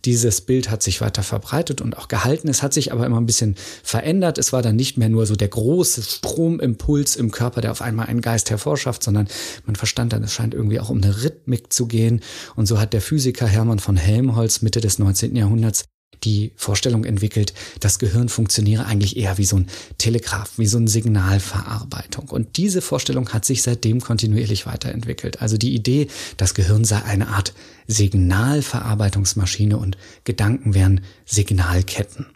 Dieses 0.03 0.41
Bild 0.41 0.69
hat 0.69 0.83
sich 0.83 1.01
weiter 1.01 1.23
verbreitet 1.23 1.81
und 1.81 1.97
auch 1.97 2.07
gehalten. 2.07 2.47
Es 2.49 2.61
hat 2.61 2.73
sich 2.73 2.91
aber 2.91 3.05
immer 3.05 3.19
ein 3.19 3.25
bisschen 3.25 3.55
verändert. 3.83 4.37
Es 4.37 4.53
war 4.53 4.61
dann 4.61 4.75
nicht 4.75 4.97
mehr 4.97 5.09
nur 5.09 5.25
so 5.25 5.35
der 5.35 5.47
große 5.47 6.03
Stromimpuls 6.03 7.15
im 7.15 7.31
Körper, 7.31 7.61
der 7.61 7.71
auf 7.71 7.81
einmal 7.81 8.07
einen 8.07 8.21
Geist 8.21 8.49
hervorschafft, 8.49 9.03
sondern 9.03 9.27
man 9.65 9.75
verstand 9.75 10.13
dann, 10.13 10.23
es 10.23 10.33
scheint 10.33 10.53
irgendwie 10.53 10.79
auch 10.79 10.89
um 10.89 11.01
eine 11.01 11.23
Rhythmik 11.23 11.71
zu 11.71 11.87
gehen. 11.87 12.21
Und 12.55 12.65
so 12.65 12.79
hat 12.79 12.93
der 12.93 13.01
Physiker 13.01 13.47
Hermann 13.47 13.79
von 13.79 13.97
Helmholtz 13.97 14.61
Mitte 14.61 14.81
des 14.81 14.99
19. 14.99 15.35
Jahrhunderts 15.35 15.85
die 16.23 16.51
Vorstellung 16.55 17.05
entwickelt, 17.05 17.53
das 17.79 17.99
Gehirn 17.99 18.29
funktioniere 18.29 18.85
eigentlich 18.85 19.17
eher 19.17 19.37
wie 19.37 19.45
so 19.45 19.57
ein 19.57 19.67
Telegraph, 19.97 20.57
wie 20.57 20.67
so 20.67 20.77
eine 20.77 20.87
Signalverarbeitung. 20.87 22.29
Und 22.29 22.57
diese 22.57 22.81
Vorstellung 22.81 23.29
hat 23.29 23.45
sich 23.45 23.61
seitdem 23.61 24.01
kontinuierlich 24.01 24.65
weiterentwickelt. 24.65 25.41
Also 25.41 25.57
die 25.57 25.73
Idee, 25.75 26.07
das 26.37 26.53
Gehirn 26.53 26.85
sei 26.85 27.03
eine 27.03 27.29
Art 27.29 27.53
Signalverarbeitungsmaschine 27.87 29.77
und 29.77 29.97
Gedanken 30.23 30.73
wären 30.73 31.01
Signalketten. 31.25 32.27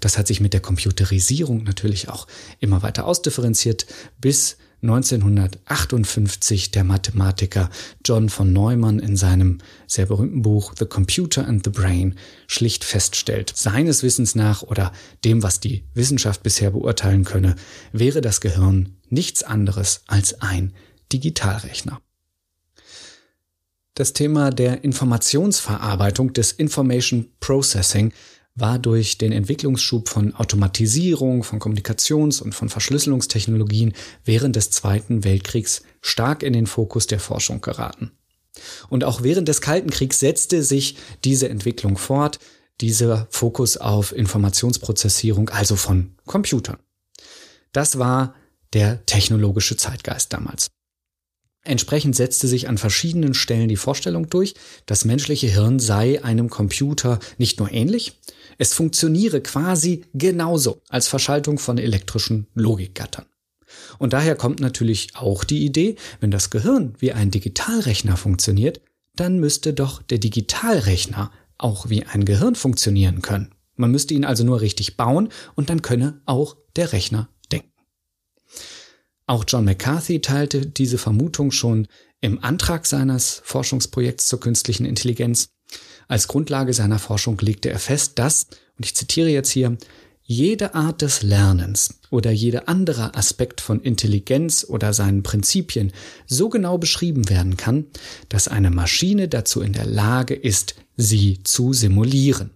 Das 0.00 0.18
hat 0.18 0.26
sich 0.26 0.40
mit 0.40 0.52
der 0.52 0.60
Computerisierung 0.60 1.64
natürlich 1.64 2.08
auch 2.08 2.26
immer 2.60 2.82
weiter 2.82 3.06
ausdifferenziert, 3.06 3.86
bis 4.20 4.56
1958 4.82 6.72
der 6.72 6.82
Mathematiker 6.82 7.70
John 8.04 8.28
von 8.28 8.52
Neumann 8.52 8.98
in 8.98 9.16
seinem 9.16 9.58
sehr 9.86 10.06
berühmten 10.06 10.42
Buch 10.42 10.74
The 10.76 10.86
Computer 10.86 11.46
and 11.46 11.64
the 11.64 11.70
Brain 11.70 12.16
schlicht 12.48 12.84
feststellt, 12.84 13.52
seines 13.54 14.02
Wissens 14.02 14.34
nach 14.34 14.62
oder 14.62 14.92
dem, 15.24 15.44
was 15.44 15.60
die 15.60 15.84
Wissenschaft 15.94 16.42
bisher 16.42 16.72
beurteilen 16.72 17.24
könne, 17.24 17.54
wäre 17.92 18.20
das 18.20 18.40
Gehirn 18.40 18.96
nichts 19.08 19.44
anderes 19.44 20.02
als 20.08 20.40
ein 20.40 20.72
Digitalrechner. 21.12 22.00
Das 23.94 24.14
Thema 24.14 24.50
der 24.50 24.82
Informationsverarbeitung 24.82 26.32
des 26.32 26.50
Information 26.50 27.28
Processing 27.38 28.12
war 28.54 28.78
durch 28.78 29.18
den 29.18 29.32
Entwicklungsschub 29.32 30.08
von 30.08 30.34
Automatisierung, 30.34 31.42
von 31.42 31.58
Kommunikations- 31.58 32.42
und 32.42 32.54
von 32.54 32.68
Verschlüsselungstechnologien 32.68 33.94
während 34.24 34.56
des 34.56 34.70
Zweiten 34.70 35.24
Weltkriegs 35.24 35.82
stark 36.00 36.42
in 36.42 36.52
den 36.52 36.66
Fokus 36.66 37.06
der 37.06 37.20
Forschung 37.20 37.60
geraten. 37.60 38.12
Und 38.90 39.04
auch 39.04 39.22
während 39.22 39.48
des 39.48 39.62
Kalten 39.62 39.90
Kriegs 39.90 40.20
setzte 40.20 40.62
sich 40.62 40.96
diese 41.24 41.48
Entwicklung 41.48 41.96
fort, 41.96 42.38
dieser 42.80 43.26
Fokus 43.30 43.76
auf 43.78 44.12
Informationsprozessierung, 44.14 45.48
also 45.48 45.76
von 45.76 46.14
Computern. 46.26 46.78
Das 47.72 47.98
war 47.98 48.34
der 48.74 49.04
technologische 49.06 49.76
Zeitgeist 49.76 50.32
damals. 50.32 50.70
Entsprechend 51.64 52.16
setzte 52.16 52.48
sich 52.48 52.68
an 52.68 52.76
verschiedenen 52.76 53.34
Stellen 53.34 53.68
die 53.68 53.76
Vorstellung 53.76 54.28
durch, 54.28 54.54
das 54.86 55.04
menschliche 55.04 55.46
Hirn 55.46 55.78
sei 55.78 56.22
einem 56.24 56.50
Computer 56.50 57.20
nicht 57.38 57.60
nur 57.60 57.70
ähnlich, 57.70 58.18
es 58.58 58.74
funktioniere 58.74 59.40
quasi 59.40 60.04
genauso 60.14 60.82
als 60.88 61.08
Verschaltung 61.08 61.58
von 61.58 61.78
elektrischen 61.78 62.46
Logikgattern. 62.54 63.26
Und 63.98 64.12
daher 64.12 64.36
kommt 64.36 64.60
natürlich 64.60 65.14
auch 65.14 65.44
die 65.44 65.64
Idee, 65.64 65.96
wenn 66.20 66.30
das 66.30 66.50
Gehirn 66.50 66.94
wie 66.98 67.12
ein 67.12 67.30
Digitalrechner 67.30 68.16
funktioniert, 68.16 68.80
dann 69.16 69.38
müsste 69.38 69.72
doch 69.72 70.02
der 70.02 70.18
Digitalrechner 70.18 71.30
auch 71.58 71.88
wie 71.88 72.04
ein 72.04 72.24
Gehirn 72.24 72.54
funktionieren 72.54 73.22
können. 73.22 73.50
Man 73.76 73.90
müsste 73.90 74.14
ihn 74.14 74.24
also 74.24 74.44
nur 74.44 74.60
richtig 74.60 74.96
bauen 74.96 75.28
und 75.54 75.70
dann 75.70 75.82
könne 75.82 76.20
auch 76.26 76.56
der 76.76 76.92
Rechner 76.92 77.28
denken. 77.50 77.72
Auch 79.26 79.44
John 79.46 79.64
McCarthy 79.64 80.20
teilte 80.20 80.66
diese 80.66 80.98
Vermutung 80.98 81.52
schon 81.52 81.86
im 82.20 82.42
Antrag 82.42 82.86
seines 82.86 83.40
Forschungsprojekts 83.44 84.26
zur 84.26 84.40
künstlichen 84.40 84.84
Intelligenz. 84.84 85.48
Als 86.08 86.28
Grundlage 86.28 86.72
seiner 86.74 86.98
Forschung 86.98 87.38
legte 87.40 87.70
er 87.70 87.78
fest, 87.78 88.18
dass, 88.18 88.46
und 88.76 88.84
ich 88.84 88.94
zitiere 88.94 89.28
jetzt 89.28 89.50
hier, 89.50 89.76
jede 90.24 90.74
Art 90.74 91.02
des 91.02 91.22
Lernens 91.22 92.00
oder 92.10 92.30
jeder 92.30 92.68
andere 92.68 93.14
Aspekt 93.14 93.60
von 93.60 93.80
Intelligenz 93.80 94.64
oder 94.68 94.92
seinen 94.92 95.22
Prinzipien 95.22 95.92
so 96.26 96.48
genau 96.48 96.78
beschrieben 96.78 97.28
werden 97.28 97.56
kann, 97.56 97.86
dass 98.28 98.48
eine 98.48 98.70
Maschine 98.70 99.28
dazu 99.28 99.60
in 99.60 99.72
der 99.72 99.86
Lage 99.86 100.34
ist, 100.34 100.74
sie 100.96 101.42
zu 101.42 101.72
simulieren. 101.72 102.50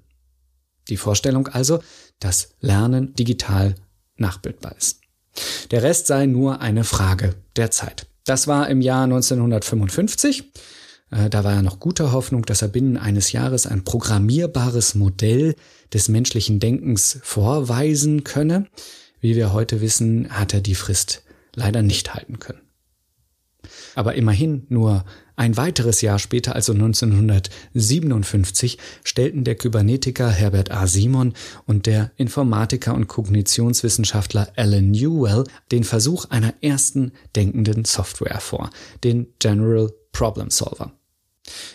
Die 0.88 0.96
Vorstellung 0.96 1.48
also, 1.48 1.80
dass 2.20 2.50
Lernen 2.60 3.14
digital 3.14 3.74
nachbildbar 4.16 4.76
ist. 4.76 5.00
Der 5.70 5.82
Rest 5.82 6.06
sei 6.06 6.26
nur 6.26 6.60
eine 6.60 6.84
Frage 6.84 7.34
der 7.56 7.70
Zeit. 7.70 8.06
Das 8.24 8.46
war 8.46 8.68
im 8.68 8.80
Jahr 8.80 9.04
1955. 9.04 10.52
Äh, 11.10 11.30
da 11.30 11.44
war 11.44 11.54
ja 11.54 11.62
noch 11.62 11.80
gute 11.80 12.12
Hoffnung, 12.12 12.44
dass 12.44 12.62
er 12.62 12.68
binnen 12.68 12.96
eines 12.96 13.32
Jahres 13.32 13.66
ein 13.66 13.84
programmierbares 13.84 14.94
Modell 14.94 15.54
des 15.92 16.08
menschlichen 16.08 16.60
Denkens 16.60 17.18
vorweisen 17.22 18.24
könne. 18.24 18.66
Wie 19.20 19.36
wir 19.36 19.52
heute 19.52 19.80
wissen, 19.80 20.28
hat 20.30 20.54
er 20.54 20.60
die 20.60 20.74
Frist 20.74 21.22
leider 21.54 21.82
nicht 21.82 22.14
halten 22.14 22.38
können. 22.38 22.60
Aber 23.94 24.14
immerhin 24.14 24.66
nur 24.68 25.04
ein 25.36 25.56
weiteres 25.56 26.00
Jahr 26.00 26.18
später, 26.18 26.54
also 26.54 26.72
1957, 26.72 28.78
stellten 29.04 29.44
der 29.44 29.56
Kybernetiker 29.56 30.30
Herbert 30.30 30.70
A. 30.70 30.86
Simon 30.86 31.34
und 31.66 31.86
der 31.86 32.10
Informatiker 32.16 32.94
und 32.94 33.06
Kognitionswissenschaftler 33.06 34.52
Alan 34.56 34.90
Newell 34.90 35.44
den 35.72 35.84
Versuch 35.84 36.26
einer 36.30 36.54
ersten 36.62 37.12
denkenden 37.34 37.84
Software 37.84 38.40
vor, 38.40 38.70
den 39.04 39.26
General 39.38 39.92
Problem 40.16 40.48
Solver. 40.48 40.92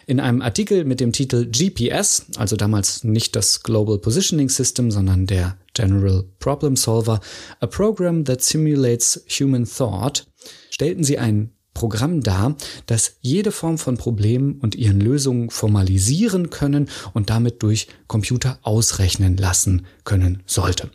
In 0.08 0.20
einem 0.20 0.42
Artikel 0.42 0.84
mit 0.84 1.00
dem 1.00 1.12
Titel 1.12 1.46
GPS, 1.46 2.26
also 2.38 2.56
damals 2.56 3.04
nicht 3.04 3.36
das 3.36 3.62
Global 3.62 4.00
Positioning 4.00 4.50
System, 4.50 4.90
sondern 4.90 5.28
der 5.28 5.58
General 5.76 6.24
Problem 6.40 6.76
Solver, 6.76 7.20
a 7.60 7.68
program 7.68 8.26
that 8.26 8.42
simulates 8.42 9.24
human 9.30 9.66
thought, 9.66 10.26
stellten 10.72 11.04
sie 11.04 11.20
ein 11.20 11.52
Programm 11.76 12.22
dar, 12.22 12.56
das 12.88 13.18
jede 13.22 13.52
Form 13.52 13.78
von 13.78 13.98
Problemen 13.98 14.60
und 14.60 14.74
ihren 14.74 15.00
Lösungen 15.00 15.52
formalisieren 15.52 16.50
können 16.50 16.90
und 17.14 17.30
damit 17.30 17.62
durch 17.62 17.90
Computer 18.08 18.58
ausrechnen 18.64 19.38
lassen 19.38 19.86
können 20.04 20.42
sollte. 20.48 20.90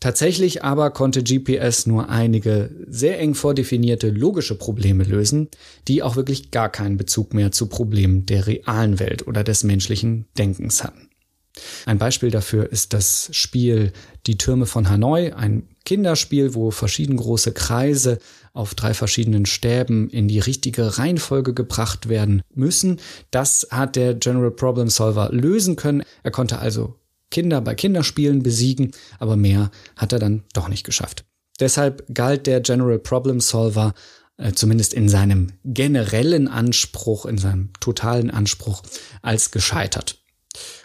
Tatsächlich 0.00 0.64
aber 0.64 0.90
konnte 0.90 1.22
GPS 1.22 1.86
nur 1.86 2.08
einige 2.08 2.70
sehr 2.88 3.18
eng 3.20 3.34
vordefinierte 3.34 4.08
logische 4.08 4.54
Probleme 4.54 5.04
lösen, 5.04 5.48
die 5.88 6.02
auch 6.02 6.16
wirklich 6.16 6.50
gar 6.50 6.70
keinen 6.70 6.96
Bezug 6.96 7.34
mehr 7.34 7.52
zu 7.52 7.66
Problemen 7.66 8.24
der 8.24 8.46
realen 8.46 8.98
Welt 8.98 9.26
oder 9.26 9.44
des 9.44 9.62
menschlichen 9.62 10.26
Denkens 10.38 10.82
hatten. 10.82 11.10
Ein 11.84 11.98
Beispiel 11.98 12.30
dafür 12.30 12.70
ist 12.72 12.94
das 12.94 13.28
Spiel 13.32 13.92
Die 14.26 14.38
Türme 14.38 14.64
von 14.64 14.88
Hanoi, 14.88 15.32
ein 15.32 15.68
Kinderspiel, 15.84 16.54
wo 16.54 16.70
verschieden 16.70 17.16
große 17.16 17.52
Kreise 17.52 18.18
auf 18.52 18.74
drei 18.74 18.94
verschiedenen 18.94 19.44
Stäben 19.44 20.08
in 20.08 20.28
die 20.28 20.38
richtige 20.38 20.98
Reihenfolge 20.98 21.52
gebracht 21.52 22.08
werden 22.08 22.42
müssen. 22.54 23.00
Das 23.30 23.68
hat 23.70 23.96
der 23.96 24.14
General 24.14 24.50
Problem 24.50 24.88
Solver 24.88 25.30
lösen 25.32 25.76
können. 25.76 26.02
Er 26.22 26.30
konnte 26.30 26.58
also 26.58 26.96
Kinder 27.30 27.60
bei 27.60 27.74
Kinderspielen 27.74 28.42
besiegen, 28.42 28.92
aber 29.18 29.36
mehr 29.36 29.70
hat 29.96 30.12
er 30.12 30.18
dann 30.18 30.44
doch 30.52 30.68
nicht 30.68 30.84
geschafft. 30.84 31.24
Deshalb 31.60 32.04
galt 32.14 32.46
der 32.46 32.60
General 32.60 32.98
Problem 32.98 33.40
Solver 33.40 33.94
äh, 34.40 34.52
zumindest 34.52 34.94
in 34.94 35.08
seinem 35.08 35.52
generellen 35.64 36.48
Anspruch, 36.48 37.26
in 37.26 37.38
seinem 37.38 37.70
totalen 37.80 38.30
Anspruch 38.30 38.82
als 39.22 39.50
gescheitert. 39.50 40.18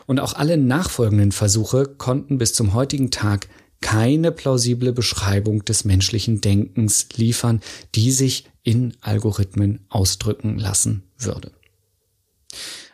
Und 0.06 0.20
auch 0.20 0.34
alle 0.34 0.58
nachfolgenden 0.58 1.32
Versuche 1.32 1.86
konnten 1.86 2.38
bis 2.38 2.54
zum 2.54 2.74
heutigen 2.74 3.12
Tag 3.12 3.48
keine 3.82 4.32
plausible 4.32 4.94
Beschreibung 4.94 5.64
des 5.64 5.86
menschlichen 5.86 6.42
Denkens 6.42 7.08
liefern, 7.16 7.62
die 7.96 8.12
sich 8.12 8.46
in 8.64 8.96
Algorithmen 9.02 9.86
ausdrücken 9.90 10.58
lassen 10.58 11.04
würde. 11.18 11.52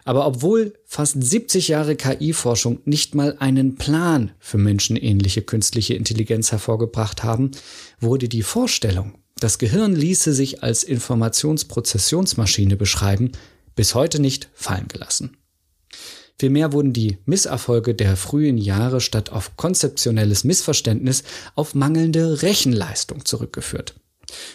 Aber 0.04 0.26
obwohl 0.26 0.74
fast 0.86 1.22
70 1.22 1.68
Jahre 1.68 1.96
KI-Forschung 1.96 2.80
nicht 2.86 3.16
mal 3.16 3.36
einen 3.40 3.76
Plan 3.76 4.32
für 4.40 4.58
menschenähnliche 4.58 5.42
künstliche 5.42 5.94
Intelligenz 5.94 6.52
hervorgebracht 6.52 7.24
haben, 7.24 7.52
wurde 8.00 8.28
die 8.28 8.44
Vorstellung, 8.44 9.18
das 9.40 9.58
Gehirn 9.58 9.96
ließe 9.96 10.34
sich 10.34 10.64
als 10.64 10.84
Informationsprozessionsmaschine 10.84 12.76
beschreiben, 12.76 13.32
bis 13.76 13.96
heute 13.96 14.20
nicht 14.20 14.50
fallen 14.54 14.88
gelassen. 14.88 15.38
Vielmehr 16.40 16.74
wurden 16.74 16.94
die 16.94 17.20
Misserfolge 17.26 17.94
der 17.94 18.18
frühen 18.18 18.58
Jahre 18.58 19.00
statt 19.00 19.32
auf 19.32 19.58
konzeptionelles 19.58 20.44
Missverständnis 20.44 21.24
auf 21.54 21.76
mangelnde 21.76 22.42
Rechenleistung 22.42 23.26
zurückgeführt. 23.26 24.01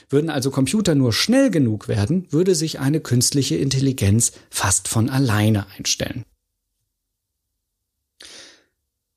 Würden 0.09 0.31
also 0.31 0.51
Computer 0.51 0.95
nur 0.95 1.13
schnell 1.13 1.51
genug 1.51 1.89
werden, 1.89 2.27
würde 2.31 2.55
sich 2.55 2.79
eine 2.79 3.01
künstliche 3.01 3.57
Intelligenz 3.57 4.33
fast 4.51 4.89
von 4.89 5.09
alleine 5.09 5.67
einstellen. 5.77 6.25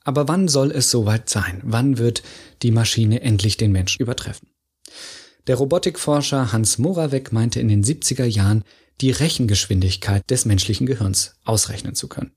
Aber 0.03 0.27
wann 0.27 0.47
soll 0.47 0.71
es 0.71 0.89
soweit 0.89 1.29
sein? 1.29 1.61
Wann 1.63 1.97
wird 1.97 2.23
die 2.63 2.71
Maschine 2.71 3.21
endlich 3.21 3.57
den 3.57 3.71
Menschen 3.71 4.01
übertreffen? 4.01 4.47
Der 5.47 5.55
Robotikforscher 5.55 6.51
Hans 6.51 6.77
Moravec 6.77 7.31
meinte 7.31 7.59
in 7.59 7.67
den 7.67 7.83
70er 7.83 8.25
Jahren, 8.25 8.63
die 9.01 9.11
Rechengeschwindigkeit 9.11 10.29
des 10.29 10.45
menschlichen 10.45 10.85
Gehirns 10.85 11.35
ausrechnen 11.43 11.95
zu 11.95 12.07
können. 12.07 12.31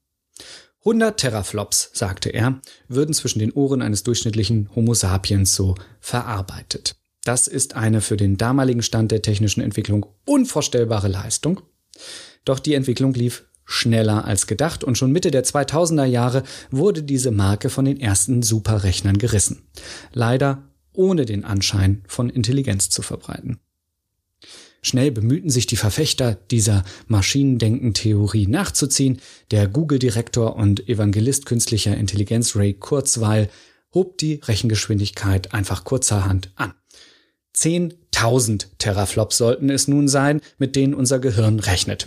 100 0.80 1.18
Teraflops, 1.18 1.90
sagte 1.92 2.30
er, 2.30 2.60
würden 2.88 3.14
zwischen 3.14 3.38
den 3.38 3.52
Ohren 3.52 3.82
eines 3.82 4.02
durchschnittlichen 4.02 4.68
Homo 4.74 4.94
sapiens 4.94 5.54
so 5.54 5.76
verarbeitet. 6.00 6.96
Das 7.24 7.46
ist 7.46 7.76
eine 7.76 8.00
für 8.00 8.16
den 8.16 8.36
damaligen 8.36 8.82
Stand 8.82 9.12
der 9.12 9.22
technischen 9.22 9.60
Entwicklung 9.60 10.06
unvorstellbare 10.24 11.08
Leistung. 11.08 11.60
Doch 12.44 12.58
die 12.58 12.74
Entwicklung 12.74 13.14
lief 13.14 13.44
schneller 13.64 14.24
als 14.24 14.46
gedacht 14.46 14.82
und 14.82 14.98
schon 14.98 15.12
Mitte 15.12 15.30
der 15.30 15.44
2000er 15.44 16.04
Jahre 16.04 16.42
wurde 16.70 17.02
diese 17.02 17.30
Marke 17.30 17.70
von 17.70 17.84
den 17.84 18.00
ersten 18.00 18.42
Superrechnern 18.42 19.18
gerissen. 19.18 19.62
Leider 20.12 20.68
ohne 20.92 21.24
den 21.24 21.44
Anschein 21.44 22.02
von 22.06 22.28
Intelligenz 22.28 22.90
zu 22.90 23.02
verbreiten. 23.02 23.60
Schnell 24.84 25.12
bemühten 25.12 25.48
sich 25.48 25.66
die 25.66 25.76
Verfechter 25.76 26.34
dieser 26.34 26.82
Maschinendenken-Theorie 27.06 28.48
nachzuziehen. 28.48 29.20
Der 29.52 29.68
Google-Direktor 29.68 30.56
und 30.56 30.88
Evangelist 30.88 31.46
künstlicher 31.46 31.96
Intelligenz 31.96 32.56
Ray 32.56 32.74
Kurzweil 32.74 33.48
hob 33.94 34.18
die 34.18 34.40
Rechengeschwindigkeit 34.42 35.54
einfach 35.54 35.84
kurzerhand 35.84 36.50
an. 36.56 36.74
10.000 37.56 38.66
Teraflops 38.78 39.36
sollten 39.36 39.70
es 39.70 39.88
nun 39.88 40.08
sein, 40.08 40.40
mit 40.58 40.76
denen 40.76 40.94
unser 40.94 41.18
Gehirn 41.18 41.58
rechnet. 41.58 42.06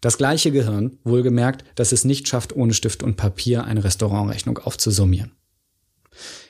Das 0.00 0.16
gleiche 0.16 0.52
Gehirn, 0.52 0.98
wohlgemerkt, 1.04 1.64
dass 1.74 1.92
es 1.92 2.04
nicht 2.04 2.28
schafft, 2.28 2.54
ohne 2.54 2.74
Stift 2.74 3.02
und 3.02 3.16
Papier 3.16 3.64
eine 3.64 3.84
Restaurantrechnung 3.84 4.58
aufzusummieren. 4.58 5.32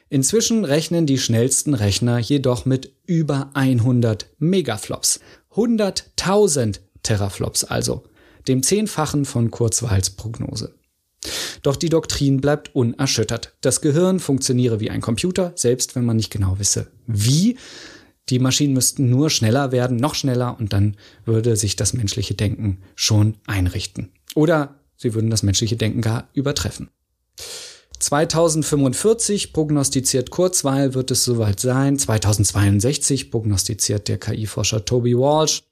Inzwischen 0.09 0.65
rechnen 0.65 1.07
die 1.07 1.19
schnellsten 1.19 1.75
Rechner 1.75 2.19
jedoch 2.19 2.65
mit 2.65 2.93
über 3.07 3.51
100 3.55 4.27
Megaflops. 4.39 5.21
100.000 5.55 6.79
Teraflops 7.03 7.65
also, 7.65 8.05
dem 8.47 8.63
Zehnfachen 8.63 9.25
von 9.25 9.51
Kurzweils 9.51 10.11
Prognose. 10.11 10.75
Doch 11.63 11.75
die 11.75 11.89
Doktrin 11.89 12.41
bleibt 12.41 12.75
unerschüttert. 12.77 13.57
Das 13.61 13.81
Gehirn 13.81 14.21
funktioniere 14.21 14.79
wie 14.79 14.91
ein 14.91 15.01
Computer, 15.01 15.53
selbst 15.57 15.97
wenn 15.97 16.05
man 16.05 16.17
nicht 16.17 16.31
genau 16.31 16.61
wisse, 16.61 16.89
wie. 17.07 17.57
Die 18.29 18.39
Maschinen 18.39 18.75
müssten 18.75 19.09
nur 19.09 19.31
schneller 19.31 19.73
werden, 19.73 19.97
noch 19.97 20.15
schneller, 20.15 20.57
und 20.59 20.73
dann 20.73 20.97
würde 21.25 21.57
sich 21.57 21.77
das 21.77 21.93
menschliche 21.93 22.35
Denken 22.35 22.79
schon 22.95 23.35
einrichten. 23.47 24.11
Oder 24.35 24.81
sie 24.97 25.15
würden 25.15 25.31
das 25.31 25.43
menschliche 25.43 25.77
Denken 25.77 26.01
gar 26.01 26.29
übertreffen. 26.33 26.91
2045 27.99 29.53
prognostiziert 29.53 30.31
Kurzweil 30.31 30.95
wird 30.95 31.11
es 31.11 31.25
soweit 31.25 31.61
sein. 31.61 31.99
2062 31.99 33.31
prognostiziert 33.31 34.09
der 34.09 34.19
KI-Forscher 34.19 34.85
Toby 34.85 35.17
Walsh. 35.17 35.63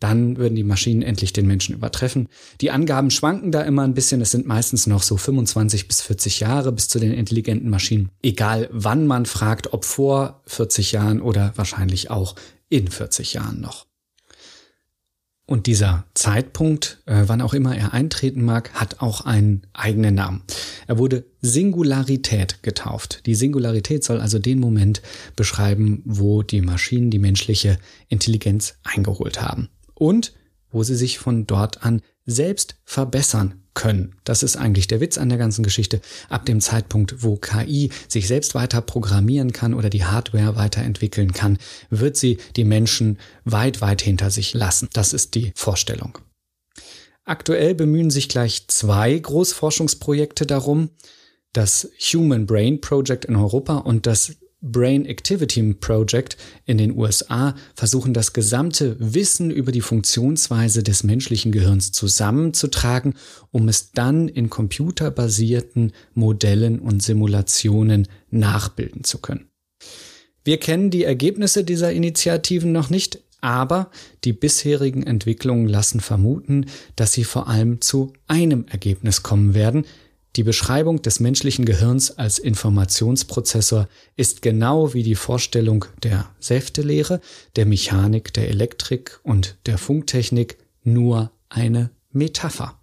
Dann 0.00 0.38
würden 0.38 0.56
die 0.56 0.64
Maschinen 0.64 1.02
endlich 1.02 1.32
den 1.32 1.46
Menschen 1.46 1.74
übertreffen. 1.74 2.28
Die 2.60 2.70
Angaben 2.70 3.10
schwanken 3.10 3.52
da 3.52 3.62
immer 3.62 3.82
ein 3.82 3.94
bisschen. 3.94 4.20
Es 4.20 4.30
sind 4.30 4.46
meistens 4.46 4.86
noch 4.86 5.02
so 5.02 5.16
25 5.16 5.86
bis 5.86 6.00
40 6.00 6.40
Jahre 6.40 6.72
bis 6.72 6.88
zu 6.88 6.98
den 6.98 7.12
intelligenten 7.12 7.70
Maschinen. 7.70 8.10
Egal 8.22 8.68
wann 8.72 9.06
man 9.06 9.26
fragt, 9.26 9.72
ob 9.72 9.84
vor 9.84 10.42
40 10.46 10.92
Jahren 10.92 11.20
oder 11.20 11.52
wahrscheinlich 11.56 12.10
auch 12.10 12.34
in 12.70 12.88
40 12.88 13.34
Jahren 13.34 13.60
noch. 13.60 13.86
Und 15.50 15.66
dieser 15.66 16.04
Zeitpunkt, 16.14 17.02
äh, 17.06 17.24
wann 17.26 17.42
auch 17.42 17.54
immer 17.54 17.76
er 17.76 17.92
eintreten 17.92 18.44
mag, 18.44 18.72
hat 18.72 19.00
auch 19.00 19.22
einen 19.22 19.62
eigenen 19.72 20.14
Namen. 20.14 20.44
Er 20.86 20.96
wurde 20.96 21.24
Singularität 21.40 22.62
getauft. 22.62 23.26
Die 23.26 23.34
Singularität 23.34 24.04
soll 24.04 24.20
also 24.20 24.38
den 24.38 24.60
Moment 24.60 25.02
beschreiben, 25.34 26.02
wo 26.04 26.44
die 26.44 26.60
Maschinen 26.60 27.10
die 27.10 27.18
menschliche 27.18 27.80
Intelligenz 28.08 28.76
eingeholt 28.84 29.42
haben. 29.42 29.70
Und 30.00 30.32
wo 30.70 30.82
sie 30.82 30.96
sich 30.96 31.18
von 31.18 31.46
dort 31.46 31.84
an 31.84 32.00
selbst 32.24 32.76
verbessern 32.84 33.62
können. 33.74 34.16
Das 34.24 34.42
ist 34.42 34.56
eigentlich 34.56 34.86
der 34.86 35.00
Witz 35.00 35.18
an 35.18 35.28
der 35.28 35.38
ganzen 35.38 35.62
Geschichte. 35.62 36.00
Ab 36.28 36.46
dem 36.46 36.60
Zeitpunkt, 36.60 37.22
wo 37.22 37.36
KI 37.36 37.90
sich 38.08 38.26
selbst 38.26 38.54
weiter 38.54 38.80
programmieren 38.80 39.52
kann 39.52 39.74
oder 39.74 39.90
die 39.90 40.04
Hardware 40.04 40.56
weiterentwickeln 40.56 41.32
kann, 41.32 41.58
wird 41.90 42.16
sie 42.16 42.38
die 42.56 42.64
Menschen 42.64 43.18
weit, 43.44 43.80
weit 43.80 44.00
hinter 44.02 44.30
sich 44.30 44.54
lassen. 44.54 44.88
Das 44.92 45.12
ist 45.12 45.34
die 45.34 45.52
Vorstellung. 45.54 46.18
Aktuell 47.24 47.74
bemühen 47.74 48.10
sich 48.10 48.28
gleich 48.28 48.66
zwei 48.68 49.18
Großforschungsprojekte 49.18 50.46
darum, 50.46 50.90
das 51.52 51.90
Human 52.12 52.46
Brain 52.46 52.80
Project 52.80 53.24
in 53.24 53.36
Europa 53.36 53.78
und 53.78 54.06
das 54.06 54.36
Brain 54.62 55.06
Activity 55.06 55.74
Project 55.74 56.36
in 56.66 56.78
den 56.78 56.96
USA 56.96 57.54
versuchen 57.74 58.12
das 58.12 58.32
gesamte 58.32 58.96
Wissen 58.98 59.50
über 59.50 59.72
die 59.72 59.80
Funktionsweise 59.80 60.82
des 60.82 61.02
menschlichen 61.02 61.50
Gehirns 61.50 61.92
zusammenzutragen, 61.92 63.14
um 63.50 63.68
es 63.68 63.92
dann 63.92 64.28
in 64.28 64.50
computerbasierten 64.50 65.92
Modellen 66.14 66.78
und 66.78 67.02
Simulationen 67.02 68.08
nachbilden 68.30 69.04
zu 69.04 69.18
können. 69.18 69.48
Wir 70.44 70.58
kennen 70.58 70.90
die 70.90 71.04
Ergebnisse 71.04 71.64
dieser 71.64 71.92
Initiativen 71.92 72.72
noch 72.72 72.90
nicht, 72.90 73.20
aber 73.40 73.90
die 74.24 74.32
bisherigen 74.32 75.02
Entwicklungen 75.02 75.68
lassen 75.68 76.00
vermuten, 76.00 76.66
dass 76.96 77.12
sie 77.12 77.24
vor 77.24 77.48
allem 77.48 77.80
zu 77.80 78.12
einem 78.26 78.66
Ergebnis 78.68 79.22
kommen 79.22 79.54
werden, 79.54 79.86
die 80.36 80.44
Beschreibung 80.44 81.02
des 81.02 81.18
menschlichen 81.18 81.64
Gehirns 81.64 82.16
als 82.16 82.38
Informationsprozessor 82.38 83.88
ist 84.16 84.42
genau 84.42 84.94
wie 84.94 85.02
die 85.02 85.16
Vorstellung 85.16 85.86
der 86.04 86.30
Säftelehre, 86.38 87.20
der 87.56 87.66
Mechanik, 87.66 88.32
der 88.32 88.48
Elektrik 88.48 89.18
und 89.24 89.56
der 89.66 89.76
Funktechnik 89.76 90.56
nur 90.84 91.32
eine 91.48 91.90
Metapher, 92.12 92.78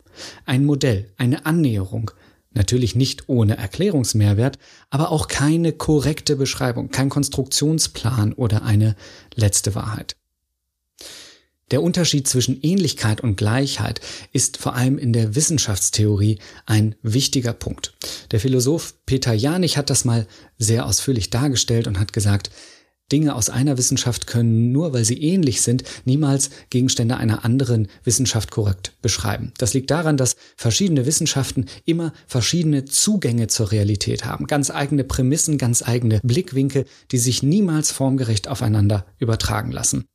ein 0.46 0.66
Modell, 0.66 1.10
eine 1.18 1.46
Annäherung, 1.46 2.12
natürlich 2.52 2.96
nicht 2.96 3.30
ohne 3.30 3.56
Erklärungsmehrwert, 3.58 4.60
aber 4.90 5.12
auch 5.12 5.30
keine 5.30 5.72
korrekte 5.72 6.36
Beschreibung, 6.36 6.90
kein 6.90 7.10
Konstruktionsplan 7.10 8.34
oder 8.34 8.64
eine 8.64 8.96
letzte 9.36 9.74
Wahrheit. 9.74 10.18
Der 11.70 11.84
Unterschied 11.84 12.30
zwischen 12.30 12.62
Ähnlichkeit 12.62 13.20
und 13.20 13.36
Gleichheit 13.36 14.00
ist 14.32 14.56
vor 14.56 14.76
allem 14.76 14.98
in 14.98 15.12
der 15.12 15.36
Wissenschaftstheorie 15.36 16.40
ein 16.66 16.96
wichtiger 17.02 17.52
Punkt. 17.52 17.94
Der 18.32 18.40
Philosoph 18.40 18.94
Peter 19.06 19.34
Janich 19.34 19.78
hat 19.78 19.90
das 19.90 20.06
mal 20.06 20.28
sehr 20.58 20.86
ausführlich 20.86 21.30
dargestellt 21.30 21.88
und 21.88 22.00
hat 22.00 22.14
gesagt, 22.14 22.52
Dinge 23.12 23.36
aus 23.36 23.50
einer 23.50 23.78
Wissenschaft 23.78 24.28
können 24.28 24.72
nur, 24.72 24.94
weil 24.94 25.06
sie 25.06 25.22
ähnlich 25.22 25.62
sind, 25.62 25.84
niemals 26.06 26.50
Gegenstände 26.70 27.18
einer 27.18 27.44
anderen 27.46 27.88
Wissenschaft 28.04 28.52
korrekt 28.52 28.94
beschreiben. 29.02 29.54
Das 29.58 29.74
liegt 29.74 29.92
daran, 29.92 30.18
dass 30.18 30.36
verschiedene 30.58 31.06
Wissenschaften 31.06 31.66
immer 31.86 32.12
verschiedene 32.28 32.86
Zugänge 32.86 33.48
zur 33.48 33.72
Realität 33.72 34.26
haben, 34.26 34.48
ganz 34.48 34.72
eigene 34.72 35.06
Prämissen, 35.06 35.58
ganz 35.58 35.84
eigene 35.84 36.20
Blickwinkel, 36.24 36.86
die 37.12 37.18
sich 37.18 37.44
niemals 37.44 37.92
formgerecht 37.92 38.48
aufeinander 38.50 39.06
übertragen 39.20 39.72
lassen. 39.72 40.06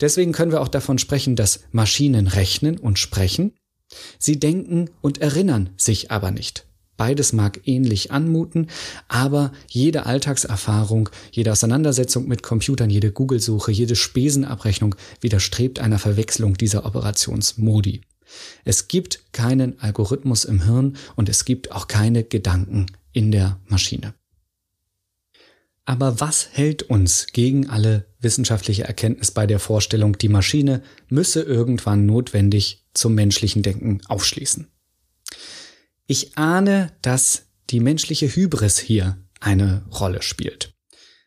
Deswegen 0.00 0.32
können 0.32 0.52
wir 0.52 0.60
auch 0.60 0.68
davon 0.68 0.98
sprechen, 0.98 1.36
dass 1.36 1.60
Maschinen 1.72 2.26
rechnen 2.26 2.78
und 2.78 2.98
sprechen. 2.98 3.52
Sie 4.18 4.38
denken 4.38 4.90
und 5.00 5.18
erinnern 5.18 5.70
sich 5.76 6.10
aber 6.10 6.30
nicht. 6.30 6.66
Beides 6.98 7.32
mag 7.32 7.60
ähnlich 7.64 8.10
anmuten, 8.10 8.66
aber 9.06 9.52
jede 9.68 10.04
Alltagserfahrung, 10.04 11.10
jede 11.30 11.52
Auseinandersetzung 11.52 12.26
mit 12.26 12.42
Computern, 12.42 12.90
jede 12.90 13.12
Google-Suche, 13.12 13.70
jede 13.70 13.94
Spesenabrechnung 13.94 14.96
widerstrebt 15.20 15.78
einer 15.78 16.00
Verwechslung 16.00 16.54
dieser 16.54 16.84
Operationsmodi. 16.84 18.02
Es 18.64 18.88
gibt 18.88 19.32
keinen 19.32 19.80
Algorithmus 19.80 20.44
im 20.44 20.64
Hirn 20.64 20.96
und 21.14 21.28
es 21.28 21.44
gibt 21.44 21.70
auch 21.70 21.86
keine 21.86 22.24
Gedanken 22.24 22.86
in 23.12 23.30
der 23.30 23.60
Maschine. 23.68 24.12
Aber 25.88 26.20
was 26.20 26.50
hält 26.52 26.82
uns 26.82 27.28
gegen 27.32 27.70
alle 27.70 28.04
wissenschaftliche 28.20 28.84
Erkenntnis 28.84 29.30
bei 29.30 29.46
der 29.46 29.58
Vorstellung, 29.58 30.18
die 30.18 30.28
Maschine 30.28 30.82
müsse 31.08 31.40
irgendwann 31.40 32.04
notwendig 32.04 32.84
zum 32.92 33.14
menschlichen 33.14 33.62
Denken 33.62 34.02
aufschließen? 34.06 34.68
Ich 36.06 36.36
ahne, 36.36 36.92
dass 37.00 37.46
die 37.70 37.80
menschliche 37.80 38.28
Hybris 38.28 38.78
hier 38.78 39.16
eine 39.40 39.86
Rolle 39.90 40.20
spielt. 40.20 40.74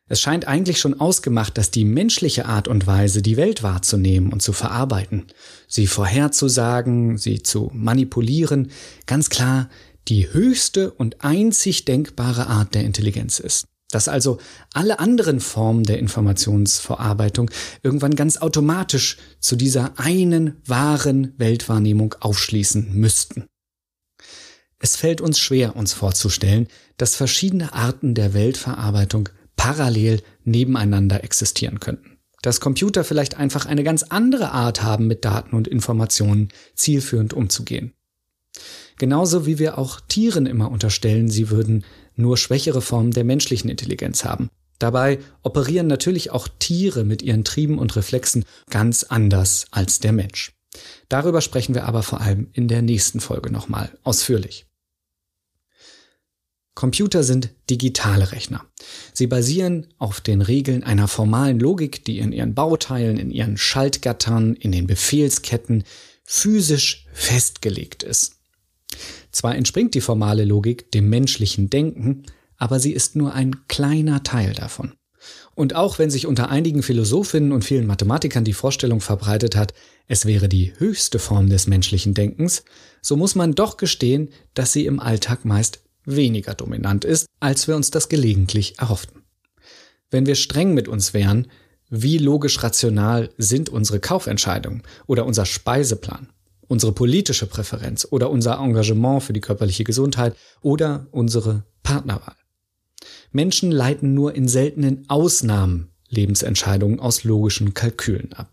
Es 0.07 0.21
scheint 0.21 0.47
eigentlich 0.47 0.77
schon 0.77 0.99
ausgemacht, 0.99 1.57
dass 1.57 1.71
die 1.71 1.85
menschliche 1.85 2.45
Art 2.45 2.67
und 2.67 2.85
Weise, 2.85 3.23
die 3.23 3.37
Welt 3.37 3.63
wahrzunehmen 3.63 4.31
und 4.31 4.43
zu 4.43 4.53
verarbeiten, 4.53 5.25
sie 5.67 5.87
vorherzusagen, 5.87 7.17
sie 7.17 7.41
zu 7.41 7.71
manipulieren, 7.73 8.69
ganz 9.07 9.31
klar 9.31 9.71
die 10.07 10.31
höchste 10.31 10.91
und 10.91 11.23
einzig 11.23 11.85
denkbare 11.85 12.45
Art 12.45 12.75
der 12.75 12.83
Intelligenz 12.83 13.39
ist 13.39 13.65
dass 13.91 14.07
also 14.07 14.39
alle 14.73 14.99
anderen 14.99 15.39
Formen 15.39 15.83
der 15.83 15.99
Informationsverarbeitung 15.99 17.51
irgendwann 17.83 18.15
ganz 18.15 18.37
automatisch 18.37 19.17
zu 19.39 19.55
dieser 19.55 19.99
einen 19.99 20.61
wahren 20.65 21.33
Weltwahrnehmung 21.37 22.15
aufschließen 22.19 22.93
müssten. 22.93 23.45
Es 24.79 24.95
fällt 24.95 25.21
uns 25.21 25.37
schwer, 25.37 25.75
uns 25.75 25.93
vorzustellen, 25.93 26.67
dass 26.97 27.15
verschiedene 27.15 27.73
Arten 27.73 28.15
der 28.15 28.33
Weltverarbeitung 28.33 29.29
parallel 29.55 30.23
nebeneinander 30.43 31.23
existieren 31.23 31.79
könnten. 31.79 32.17
Dass 32.41 32.59
Computer 32.59 33.03
vielleicht 33.03 33.37
einfach 33.37 33.67
eine 33.67 33.83
ganz 33.83 34.01
andere 34.01 34.51
Art 34.51 34.81
haben, 34.81 35.05
mit 35.05 35.23
Daten 35.23 35.55
und 35.55 35.67
Informationen 35.67 36.49
zielführend 36.73 37.33
umzugehen. 37.33 37.93
Genauso 38.97 39.45
wie 39.45 39.59
wir 39.59 39.77
auch 39.77 39.99
Tieren 39.99 40.47
immer 40.47 40.71
unterstellen, 40.71 41.29
sie 41.29 41.51
würden 41.51 41.83
nur 42.15 42.37
schwächere 42.37 42.81
Formen 42.81 43.11
der 43.11 43.23
menschlichen 43.23 43.69
Intelligenz 43.69 44.23
haben. 44.23 44.49
Dabei 44.79 45.19
operieren 45.43 45.87
natürlich 45.87 46.31
auch 46.31 46.47
Tiere 46.59 47.03
mit 47.03 47.21
ihren 47.21 47.43
Trieben 47.43 47.77
und 47.77 47.95
Reflexen 47.95 48.45
ganz 48.69 49.03
anders 49.03 49.67
als 49.71 49.99
der 49.99 50.11
Mensch. 50.11 50.53
Darüber 51.09 51.41
sprechen 51.41 51.75
wir 51.75 51.85
aber 51.85 52.01
vor 52.01 52.21
allem 52.21 52.49
in 52.53 52.67
der 52.67 52.81
nächsten 52.81 53.19
Folge 53.19 53.51
nochmal 53.51 53.91
ausführlich. 54.03 54.65
Computer 56.73 57.23
sind 57.23 57.49
digitale 57.69 58.31
Rechner. 58.31 58.65
Sie 59.13 59.27
basieren 59.27 59.87
auf 59.97 60.21
den 60.21 60.41
Regeln 60.41 60.83
einer 60.83 61.07
formalen 61.07 61.59
Logik, 61.59 62.05
die 62.05 62.17
in 62.19 62.31
ihren 62.31 62.55
Bauteilen, 62.55 63.17
in 63.17 63.29
ihren 63.29 63.57
Schaltgattern, 63.57 64.55
in 64.55 64.71
den 64.71 64.87
Befehlsketten 64.87 65.83
physisch 66.23 67.05
festgelegt 67.13 68.03
ist. 68.03 68.40
Zwar 69.31 69.55
entspringt 69.55 69.93
die 69.93 70.01
formale 70.01 70.45
Logik 70.45 70.91
dem 70.91 71.09
menschlichen 71.09 71.69
Denken, 71.69 72.23
aber 72.57 72.79
sie 72.79 72.91
ist 72.91 73.15
nur 73.15 73.33
ein 73.33 73.67
kleiner 73.67 74.23
Teil 74.23 74.53
davon. 74.53 74.93
Und 75.53 75.75
auch 75.75 75.99
wenn 75.99 76.09
sich 76.09 76.25
unter 76.25 76.49
einigen 76.49 76.83
Philosophinnen 76.83 77.51
und 77.51 77.63
vielen 77.63 77.85
Mathematikern 77.85 78.43
die 78.43 78.53
Vorstellung 78.53 79.01
verbreitet 79.01 79.55
hat, 79.55 79.73
es 80.07 80.25
wäre 80.25 80.49
die 80.49 80.73
höchste 80.77 81.19
Form 81.19 81.49
des 81.49 81.67
menschlichen 81.67 82.13
Denkens, 82.13 82.63
so 83.01 83.15
muss 83.15 83.35
man 83.35 83.53
doch 83.53 83.77
gestehen, 83.77 84.29
dass 84.53 84.73
sie 84.73 84.85
im 84.85 84.99
Alltag 84.99 85.45
meist 85.45 85.81
weniger 86.05 86.55
dominant 86.55 87.05
ist, 87.05 87.27
als 87.39 87.67
wir 87.67 87.75
uns 87.75 87.91
das 87.91 88.09
gelegentlich 88.09 88.79
erhofften. 88.79 89.21
Wenn 90.09 90.25
wir 90.25 90.35
streng 90.35 90.73
mit 90.73 90.87
uns 90.87 91.13
wären, 91.13 91.47
wie 91.89 92.17
logisch 92.17 92.63
rational 92.63 93.29
sind 93.37 93.69
unsere 93.69 93.99
Kaufentscheidungen 93.99 94.83
oder 95.07 95.25
unser 95.25 95.45
Speiseplan? 95.45 96.29
Unsere 96.71 96.93
politische 96.93 97.47
Präferenz 97.47 98.07
oder 98.09 98.29
unser 98.29 98.57
Engagement 98.57 99.23
für 99.23 99.33
die 99.33 99.41
körperliche 99.41 99.83
Gesundheit 99.83 100.37
oder 100.61 101.05
unsere 101.11 101.65
Partnerwahl. 101.83 102.37
Menschen 103.33 103.71
leiten 103.71 104.13
nur 104.13 104.35
in 104.35 104.47
seltenen 104.47 105.03
Ausnahmen 105.09 105.89
Lebensentscheidungen 106.07 107.01
aus 107.01 107.25
logischen 107.25 107.73
Kalkülen 107.73 108.31
ab. 108.33 108.49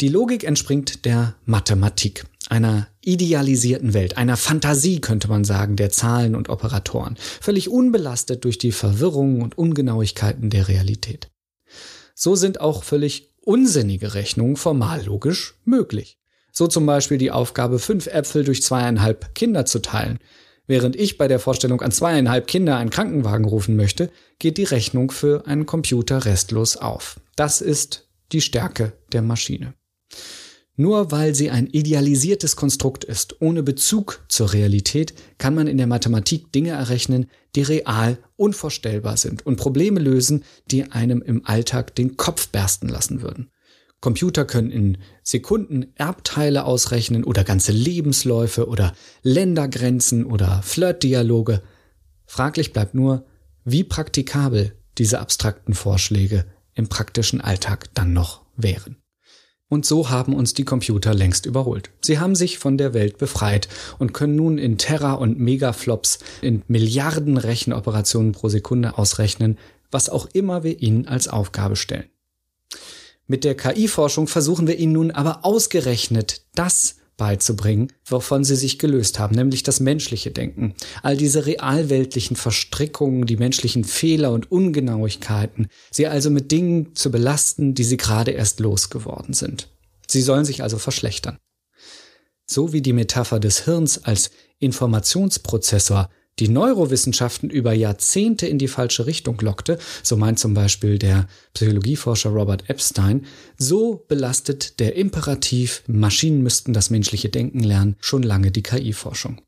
Die 0.00 0.08
Logik 0.08 0.44
entspringt 0.44 1.04
der 1.04 1.34
Mathematik, 1.44 2.24
einer 2.48 2.86
idealisierten 3.00 3.92
Welt, 3.92 4.16
einer 4.16 4.36
Fantasie 4.36 5.00
könnte 5.00 5.26
man 5.26 5.44
sagen, 5.44 5.74
der 5.74 5.90
Zahlen 5.90 6.36
und 6.36 6.48
Operatoren, 6.48 7.16
völlig 7.18 7.68
unbelastet 7.68 8.44
durch 8.44 8.58
die 8.58 8.72
Verwirrungen 8.72 9.42
und 9.42 9.58
Ungenauigkeiten 9.58 10.50
der 10.50 10.68
Realität. 10.68 11.30
So 12.14 12.36
sind 12.36 12.60
auch 12.60 12.84
völlig 12.84 13.34
unsinnige 13.40 14.14
Rechnungen 14.14 14.56
formal 14.56 15.04
logisch 15.04 15.54
möglich. 15.64 16.18
So 16.56 16.68
zum 16.68 16.86
Beispiel 16.86 17.18
die 17.18 17.32
Aufgabe, 17.32 17.80
fünf 17.80 18.06
Äpfel 18.06 18.44
durch 18.44 18.62
zweieinhalb 18.62 19.34
Kinder 19.34 19.66
zu 19.66 19.80
teilen. 19.82 20.20
Während 20.68 20.94
ich 20.94 21.18
bei 21.18 21.26
der 21.26 21.40
Vorstellung 21.40 21.82
an 21.82 21.90
zweieinhalb 21.90 22.46
Kinder 22.46 22.76
einen 22.76 22.90
Krankenwagen 22.90 23.44
rufen 23.44 23.74
möchte, 23.74 24.08
geht 24.38 24.56
die 24.56 24.64
Rechnung 24.64 25.10
für 25.10 25.46
einen 25.46 25.66
Computer 25.66 26.24
restlos 26.24 26.76
auf. 26.76 27.20
Das 27.34 27.60
ist 27.60 28.08
die 28.30 28.40
Stärke 28.40 28.92
der 29.12 29.22
Maschine. 29.22 29.74
Nur 30.76 31.10
weil 31.10 31.34
sie 31.34 31.50
ein 31.50 31.66
idealisiertes 31.66 32.56
Konstrukt 32.56 33.04
ist, 33.04 33.40
ohne 33.40 33.62
Bezug 33.62 34.24
zur 34.28 34.52
Realität, 34.52 35.14
kann 35.38 35.54
man 35.54 35.66
in 35.66 35.76
der 35.76 35.86
Mathematik 35.86 36.52
Dinge 36.52 36.70
errechnen, 36.70 37.26
die 37.56 37.62
real 37.62 38.18
unvorstellbar 38.36 39.16
sind 39.16 39.44
und 39.44 39.56
Probleme 39.56 40.00
lösen, 40.00 40.44
die 40.70 40.90
einem 40.90 41.20
im 41.20 41.44
Alltag 41.46 41.94
den 41.96 42.16
Kopf 42.16 42.48
bersten 42.48 42.88
lassen 42.88 43.22
würden. 43.22 43.50
Computer 44.04 44.44
können 44.44 44.70
in 44.70 44.98
Sekunden 45.22 45.86
Erbteile 45.94 46.66
ausrechnen 46.66 47.24
oder 47.24 47.42
ganze 47.42 47.72
Lebensläufe 47.72 48.68
oder 48.68 48.92
Ländergrenzen 49.22 50.26
oder 50.26 50.60
Flirtdialoge. 50.62 51.62
Fraglich 52.26 52.74
bleibt 52.74 52.94
nur, 52.94 53.24
wie 53.64 53.82
praktikabel 53.82 54.76
diese 54.98 55.20
abstrakten 55.20 55.72
Vorschläge 55.72 56.44
im 56.74 56.88
praktischen 56.88 57.40
Alltag 57.40 57.94
dann 57.94 58.12
noch 58.12 58.42
wären. 58.58 58.96
Und 59.70 59.86
so 59.86 60.10
haben 60.10 60.34
uns 60.34 60.52
die 60.52 60.66
Computer 60.66 61.14
längst 61.14 61.46
überholt. 61.46 61.88
Sie 62.02 62.18
haben 62.18 62.34
sich 62.34 62.58
von 62.58 62.76
der 62.76 62.92
Welt 62.92 63.16
befreit 63.16 63.70
und 63.98 64.12
können 64.12 64.36
nun 64.36 64.58
in 64.58 64.76
Terra- 64.76 65.14
und 65.14 65.38
Megaflops 65.38 66.18
in 66.42 66.62
Milliarden 66.68 67.38
Rechenoperationen 67.38 68.32
pro 68.32 68.50
Sekunde 68.50 68.98
ausrechnen, 68.98 69.56
was 69.90 70.10
auch 70.10 70.28
immer 70.34 70.62
wir 70.62 70.82
ihnen 70.82 71.08
als 71.08 71.26
Aufgabe 71.26 71.76
stellen. 71.76 72.10
Mit 73.26 73.44
der 73.44 73.56
KI-Forschung 73.56 74.26
versuchen 74.26 74.66
wir 74.66 74.78
ihnen 74.78 74.92
nun 74.92 75.10
aber 75.10 75.44
ausgerechnet 75.44 76.42
das 76.54 76.96
beizubringen, 77.16 77.92
wovon 78.04 78.44
sie 78.44 78.56
sich 78.56 78.78
gelöst 78.78 79.18
haben, 79.18 79.34
nämlich 79.34 79.62
das 79.62 79.80
menschliche 79.80 80.30
Denken. 80.30 80.74
All 81.02 81.16
diese 81.16 81.46
realweltlichen 81.46 82.36
Verstrickungen, 82.36 83.26
die 83.26 83.36
menschlichen 83.36 83.84
Fehler 83.84 84.32
und 84.32 84.50
Ungenauigkeiten, 84.50 85.68
sie 85.90 86.06
also 86.06 86.30
mit 86.30 86.50
Dingen 86.50 86.94
zu 86.94 87.10
belasten, 87.10 87.74
die 87.74 87.84
sie 87.84 87.96
gerade 87.96 88.32
erst 88.32 88.60
losgeworden 88.60 89.32
sind. 89.32 89.68
Sie 90.06 90.22
sollen 90.22 90.44
sich 90.44 90.62
also 90.62 90.78
verschlechtern. 90.78 91.38
So 92.46 92.72
wie 92.72 92.82
die 92.82 92.92
Metapher 92.92 93.40
des 93.40 93.64
Hirns 93.64 94.04
als 94.04 94.30
Informationsprozessor 94.58 96.10
die 96.38 96.48
Neurowissenschaften 96.48 97.50
über 97.50 97.72
Jahrzehnte 97.72 98.46
in 98.46 98.58
die 98.58 98.68
falsche 98.68 99.06
Richtung 99.06 99.38
lockte, 99.40 99.78
so 100.02 100.16
meint 100.16 100.38
zum 100.38 100.54
Beispiel 100.54 100.98
der 100.98 101.28
Psychologieforscher 101.54 102.30
Robert 102.30 102.68
Epstein, 102.68 103.26
so 103.56 104.04
belastet 104.08 104.80
der 104.80 104.96
Imperativ, 104.96 105.82
Maschinen 105.86 106.42
müssten 106.42 106.72
das 106.72 106.90
menschliche 106.90 107.28
Denken 107.28 107.60
lernen, 107.60 107.96
schon 108.00 108.22
lange 108.22 108.50
die 108.50 108.62
KI-Forschung. 108.62 109.40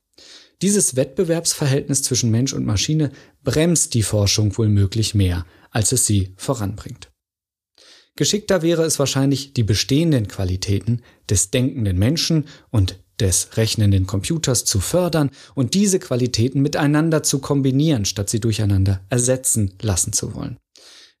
Dieses 0.61 0.95
Wettbewerbsverhältnis 0.95 2.01
zwischen 2.01 2.31
Mensch 2.31 2.53
und 2.53 2.65
Maschine 2.65 3.11
bremst 3.43 3.93
die 3.93 4.01
Forschung 4.01 4.57
wohl 4.57 4.69
möglich 4.69 5.13
mehr, 5.13 5.45
als 5.69 5.91
es 5.91 6.05
sie 6.05 6.33
voranbringt. 6.35 7.11
Geschickter 8.15 8.63
wäre 8.63 8.83
es 8.83 8.97
wahrscheinlich, 8.97 9.53
die 9.53 9.61
bestehenden 9.61 10.27
Qualitäten 10.27 11.03
des 11.29 11.51
denkenden 11.51 11.99
Menschen 11.99 12.45
und 12.71 12.99
des 13.19 13.57
rechnenden 13.57 14.07
Computers 14.07 14.65
zu 14.65 14.79
fördern 14.79 15.31
und 15.55 15.73
diese 15.73 15.99
Qualitäten 15.99 16.61
miteinander 16.61 17.23
zu 17.23 17.39
kombinieren, 17.39 18.05
statt 18.05 18.29
sie 18.29 18.39
durcheinander 18.39 19.01
ersetzen 19.09 19.73
lassen 19.81 20.13
zu 20.13 20.35
wollen. 20.35 20.57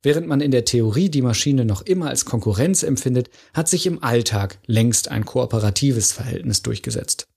Während 0.03 0.27
man 0.27 0.41
in 0.41 0.51
der 0.51 0.65
Theorie 0.65 1.09
die 1.09 1.23
Maschine 1.23 1.65
noch 1.65 1.81
immer 1.81 2.09
als 2.09 2.25
Konkurrenz 2.25 2.83
empfindet, 2.83 3.29
hat 3.53 3.67
sich 3.67 3.87
im 3.87 4.03
Alltag 4.03 4.59
längst 4.67 5.09
ein 5.09 5.25
kooperatives 5.25 6.11
Verhältnis 6.11 6.61
durchgesetzt. 6.61 7.27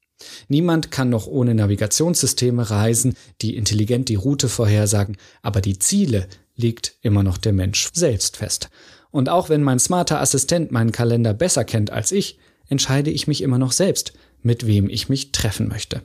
Niemand 0.49 0.91
kann 0.91 1.09
noch 1.09 1.27
ohne 1.27 1.55
Navigationssysteme 1.55 2.71
reisen, 2.71 3.15
die 3.41 3.57
intelligent 3.57 4.11
die 4.11 4.17
Route 4.17 4.49
vorhersagen, 4.49 5.17
aber 5.41 5.63
die 5.63 5.79
Ziele 5.79 6.29
legt 6.57 6.97
immer 7.01 7.23
noch 7.23 7.39
der 7.39 7.55
Mensch 7.55 7.89
selbst 7.95 8.37
fest. 8.37 8.69
Und 9.11 9.29
auch 9.29 9.49
wenn 9.49 9.63
mein 9.63 9.79
smarter 9.79 10.21
Assistent 10.21 10.71
meinen 10.71 10.93
Kalender 10.93 11.33
besser 11.33 11.65
kennt 11.65 11.91
als 11.91 12.13
ich, 12.13 12.39
entscheide 12.69 13.11
ich 13.11 13.27
mich 13.27 13.43
immer 13.43 13.59
noch 13.59 13.73
selbst, 13.73 14.13
mit 14.43 14.67
wem 14.67 14.89
ich 14.89 15.09
mich 15.09 15.33
treffen 15.33 15.69
möchte. 15.69 16.03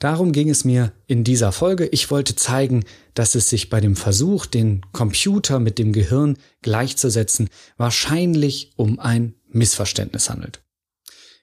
Darum 0.00 0.32
ging 0.32 0.48
es 0.48 0.64
mir 0.64 0.92
in 1.06 1.24
dieser 1.24 1.52
Folge. 1.52 1.86
Ich 1.86 2.10
wollte 2.10 2.34
zeigen, 2.34 2.84
dass 3.12 3.34
es 3.34 3.50
sich 3.50 3.68
bei 3.68 3.82
dem 3.82 3.96
Versuch, 3.96 4.46
den 4.46 4.80
Computer 4.92 5.60
mit 5.60 5.78
dem 5.78 5.92
Gehirn 5.92 6.38
gleichzusetzen, 6.62 7.50
wahrscheinlich 7.76 8.72
um 8.76 8.98
ein 8.98 9.34
Missverständnis 9.48 10.30
handelt. 10.30 10.62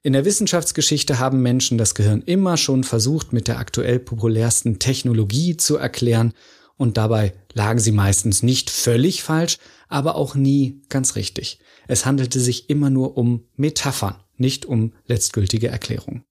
In 0.01 0.13
der 0.13 0.25
Wissenschaftsgeschichte 0.25 1.19
haben 1.19 1.41
Menschen 1.41 1.77
das 1.77 1.93
Gehirn 1.93 2.23
immer 2.23 2.57
schon 2.57 2.83
versucht, 2.83 3.31
mit 3.31 3.47
der 3.47 3.59
aktuell 3.59 3.99
populärsten 3.99 4.79
Technologie 4.79 5.57
zu 5.57 5.77
erklären, 5.77 6.33
und 6.77 6.97
dabei 6.97 7.33
lagen 7.53 7.79
sie 7.79 7.91
meistens 7.91 8.43
nicht 8.43 8.69
völlig 8.69 9.23
falsch, 9.23 9.57
aber 9.87 10.15
auch 10.15 10.35
nie 10.35 10.81
ganz 10.89 11.15
richtig. 11.15 11.59
Es 11.87 12.05
handelte 12.05 12.39
sich 12.39 12.69
immer 12.69 12.89
nur 12.89 13.17
um 13.17 13.45
Metaphern, 13.55 14.15
nicht 14.37 14.65
um 14.65 14.93
letztgültige 15.05 15.67
Erklärungen. 15.67 16.23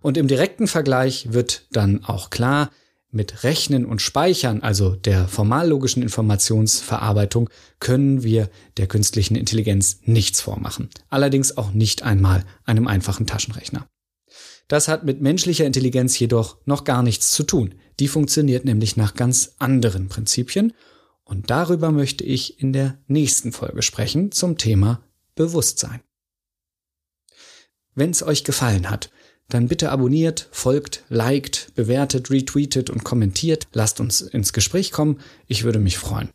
Und 0.00 0.16
im 0.16 0.28
direkten 0.28 0.66
Vergleich 0.66 1.32
wird 1.32 1.66
dann 1.70 2.04
auch 2.04 2.30
klar, 2.30 2.70
mit 3.12 3.42
Rechnen 3.42 3.86
und 3.86 4.00
Speichern, 4.00 4.62
also 4.62 4.94
der 4.94 5.26
formallogischen 5.26 6.02
Informationsverarbeitung, 6.02 7.50
können 7.80 8.22
wir 8.22 8.50
der 8.76 8.86
künstlichen 8.86 9.34
Intelligenz 9.34 9.98
nichts 10.04 10.40
vormachen. 10.40 10.90
Allerdings 11.08 11.56
auch 11.56 11.72
nicht 11.72 12.02
einmal 12.02 12.44
einem 12.64 12.86
einfachen 12.86 13.26
Taschenrechner. 13.26 13.88
Das 14.68 14.86
hat 14.86 15.04
mit 15.04 15.20
menschlicher 15.20 15.66
Intelligenz 15.66 16.16
jedoch 16.18 16.58
noch 16.64 16.84
gar 16.84 17.02
nichts 17.02 17.32
zu 17.32 17.42
tun. 17.42 17.74
Die 17.98 18.06
funktioniert 18.06 18.64
nämlich 18.64 18.96
nach 18.96 19.14
ganz 19.14 19.54
anderen 19.58 20.08
Prinzipien 20.08 20.72
und 21.24 21.50
darüber 21.50 21.90
möchte 21.90 22.22
ich 22.22 22.60
in 22.60 22.72
der 22.72 22.98
nächsten 23.08 23.50
Folge 23.50 23.82
sprechen 23.82 24.30
zum 24.30 24.56
Thema 24.56 25.02
Bewusstsein. 25.34 26.00
Wenn 27.94 28.10
es 28.10 28.22
euch 28.22 28.44
gefallen 28.44 28.90
hat, 28.90 29.10
dann 29.48 29.68
bitte 29.68 29.90
abonniert, 29.90 30.48
folgt, 30.52 31.04
liked, 31.08 31.72
bewertet, 31.74 32.30
retweetet 32.30 32.88
und 32.88 33.04
kommentiert. 33.04 33.66
Lasst 33.72 34.00
uns 34.00 34.20
ins 34.20 34.52
Gespräch 34.52 34.92
kommen. 34.92 35.20
Ich 35.46 35.64
würde 35.64 35.80
mich 35.80 35.98
freuen. 35.98 36.30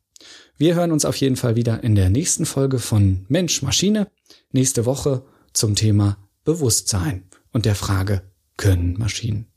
Wir 0.58 0.76
hören 0.76 0.92
uns 0.92 1.06
auf 1.06 1.16
jeden 1.18 1.36
Fall 1.36 1.56
wieder 1.56 1.84
in 1.84 1.96
der 1.96 2.10
nächsten 2.10 2.46
Folge 2.46 2.80
von 2.80 3.26
Mensch 3.28 3.62
Maschine. 3.62 4.08
Nächste 4.52 4.86
Woche 4.86 5.24
zum 5.54 5.76
Thema 5.76 6.18
Bewusstsein 6.44 7.24
und 7.52 7.66
der 7.66 7.76
Frage, 7.76 8.22
können 8.58 8.98
Maschinen? 8.98 9.48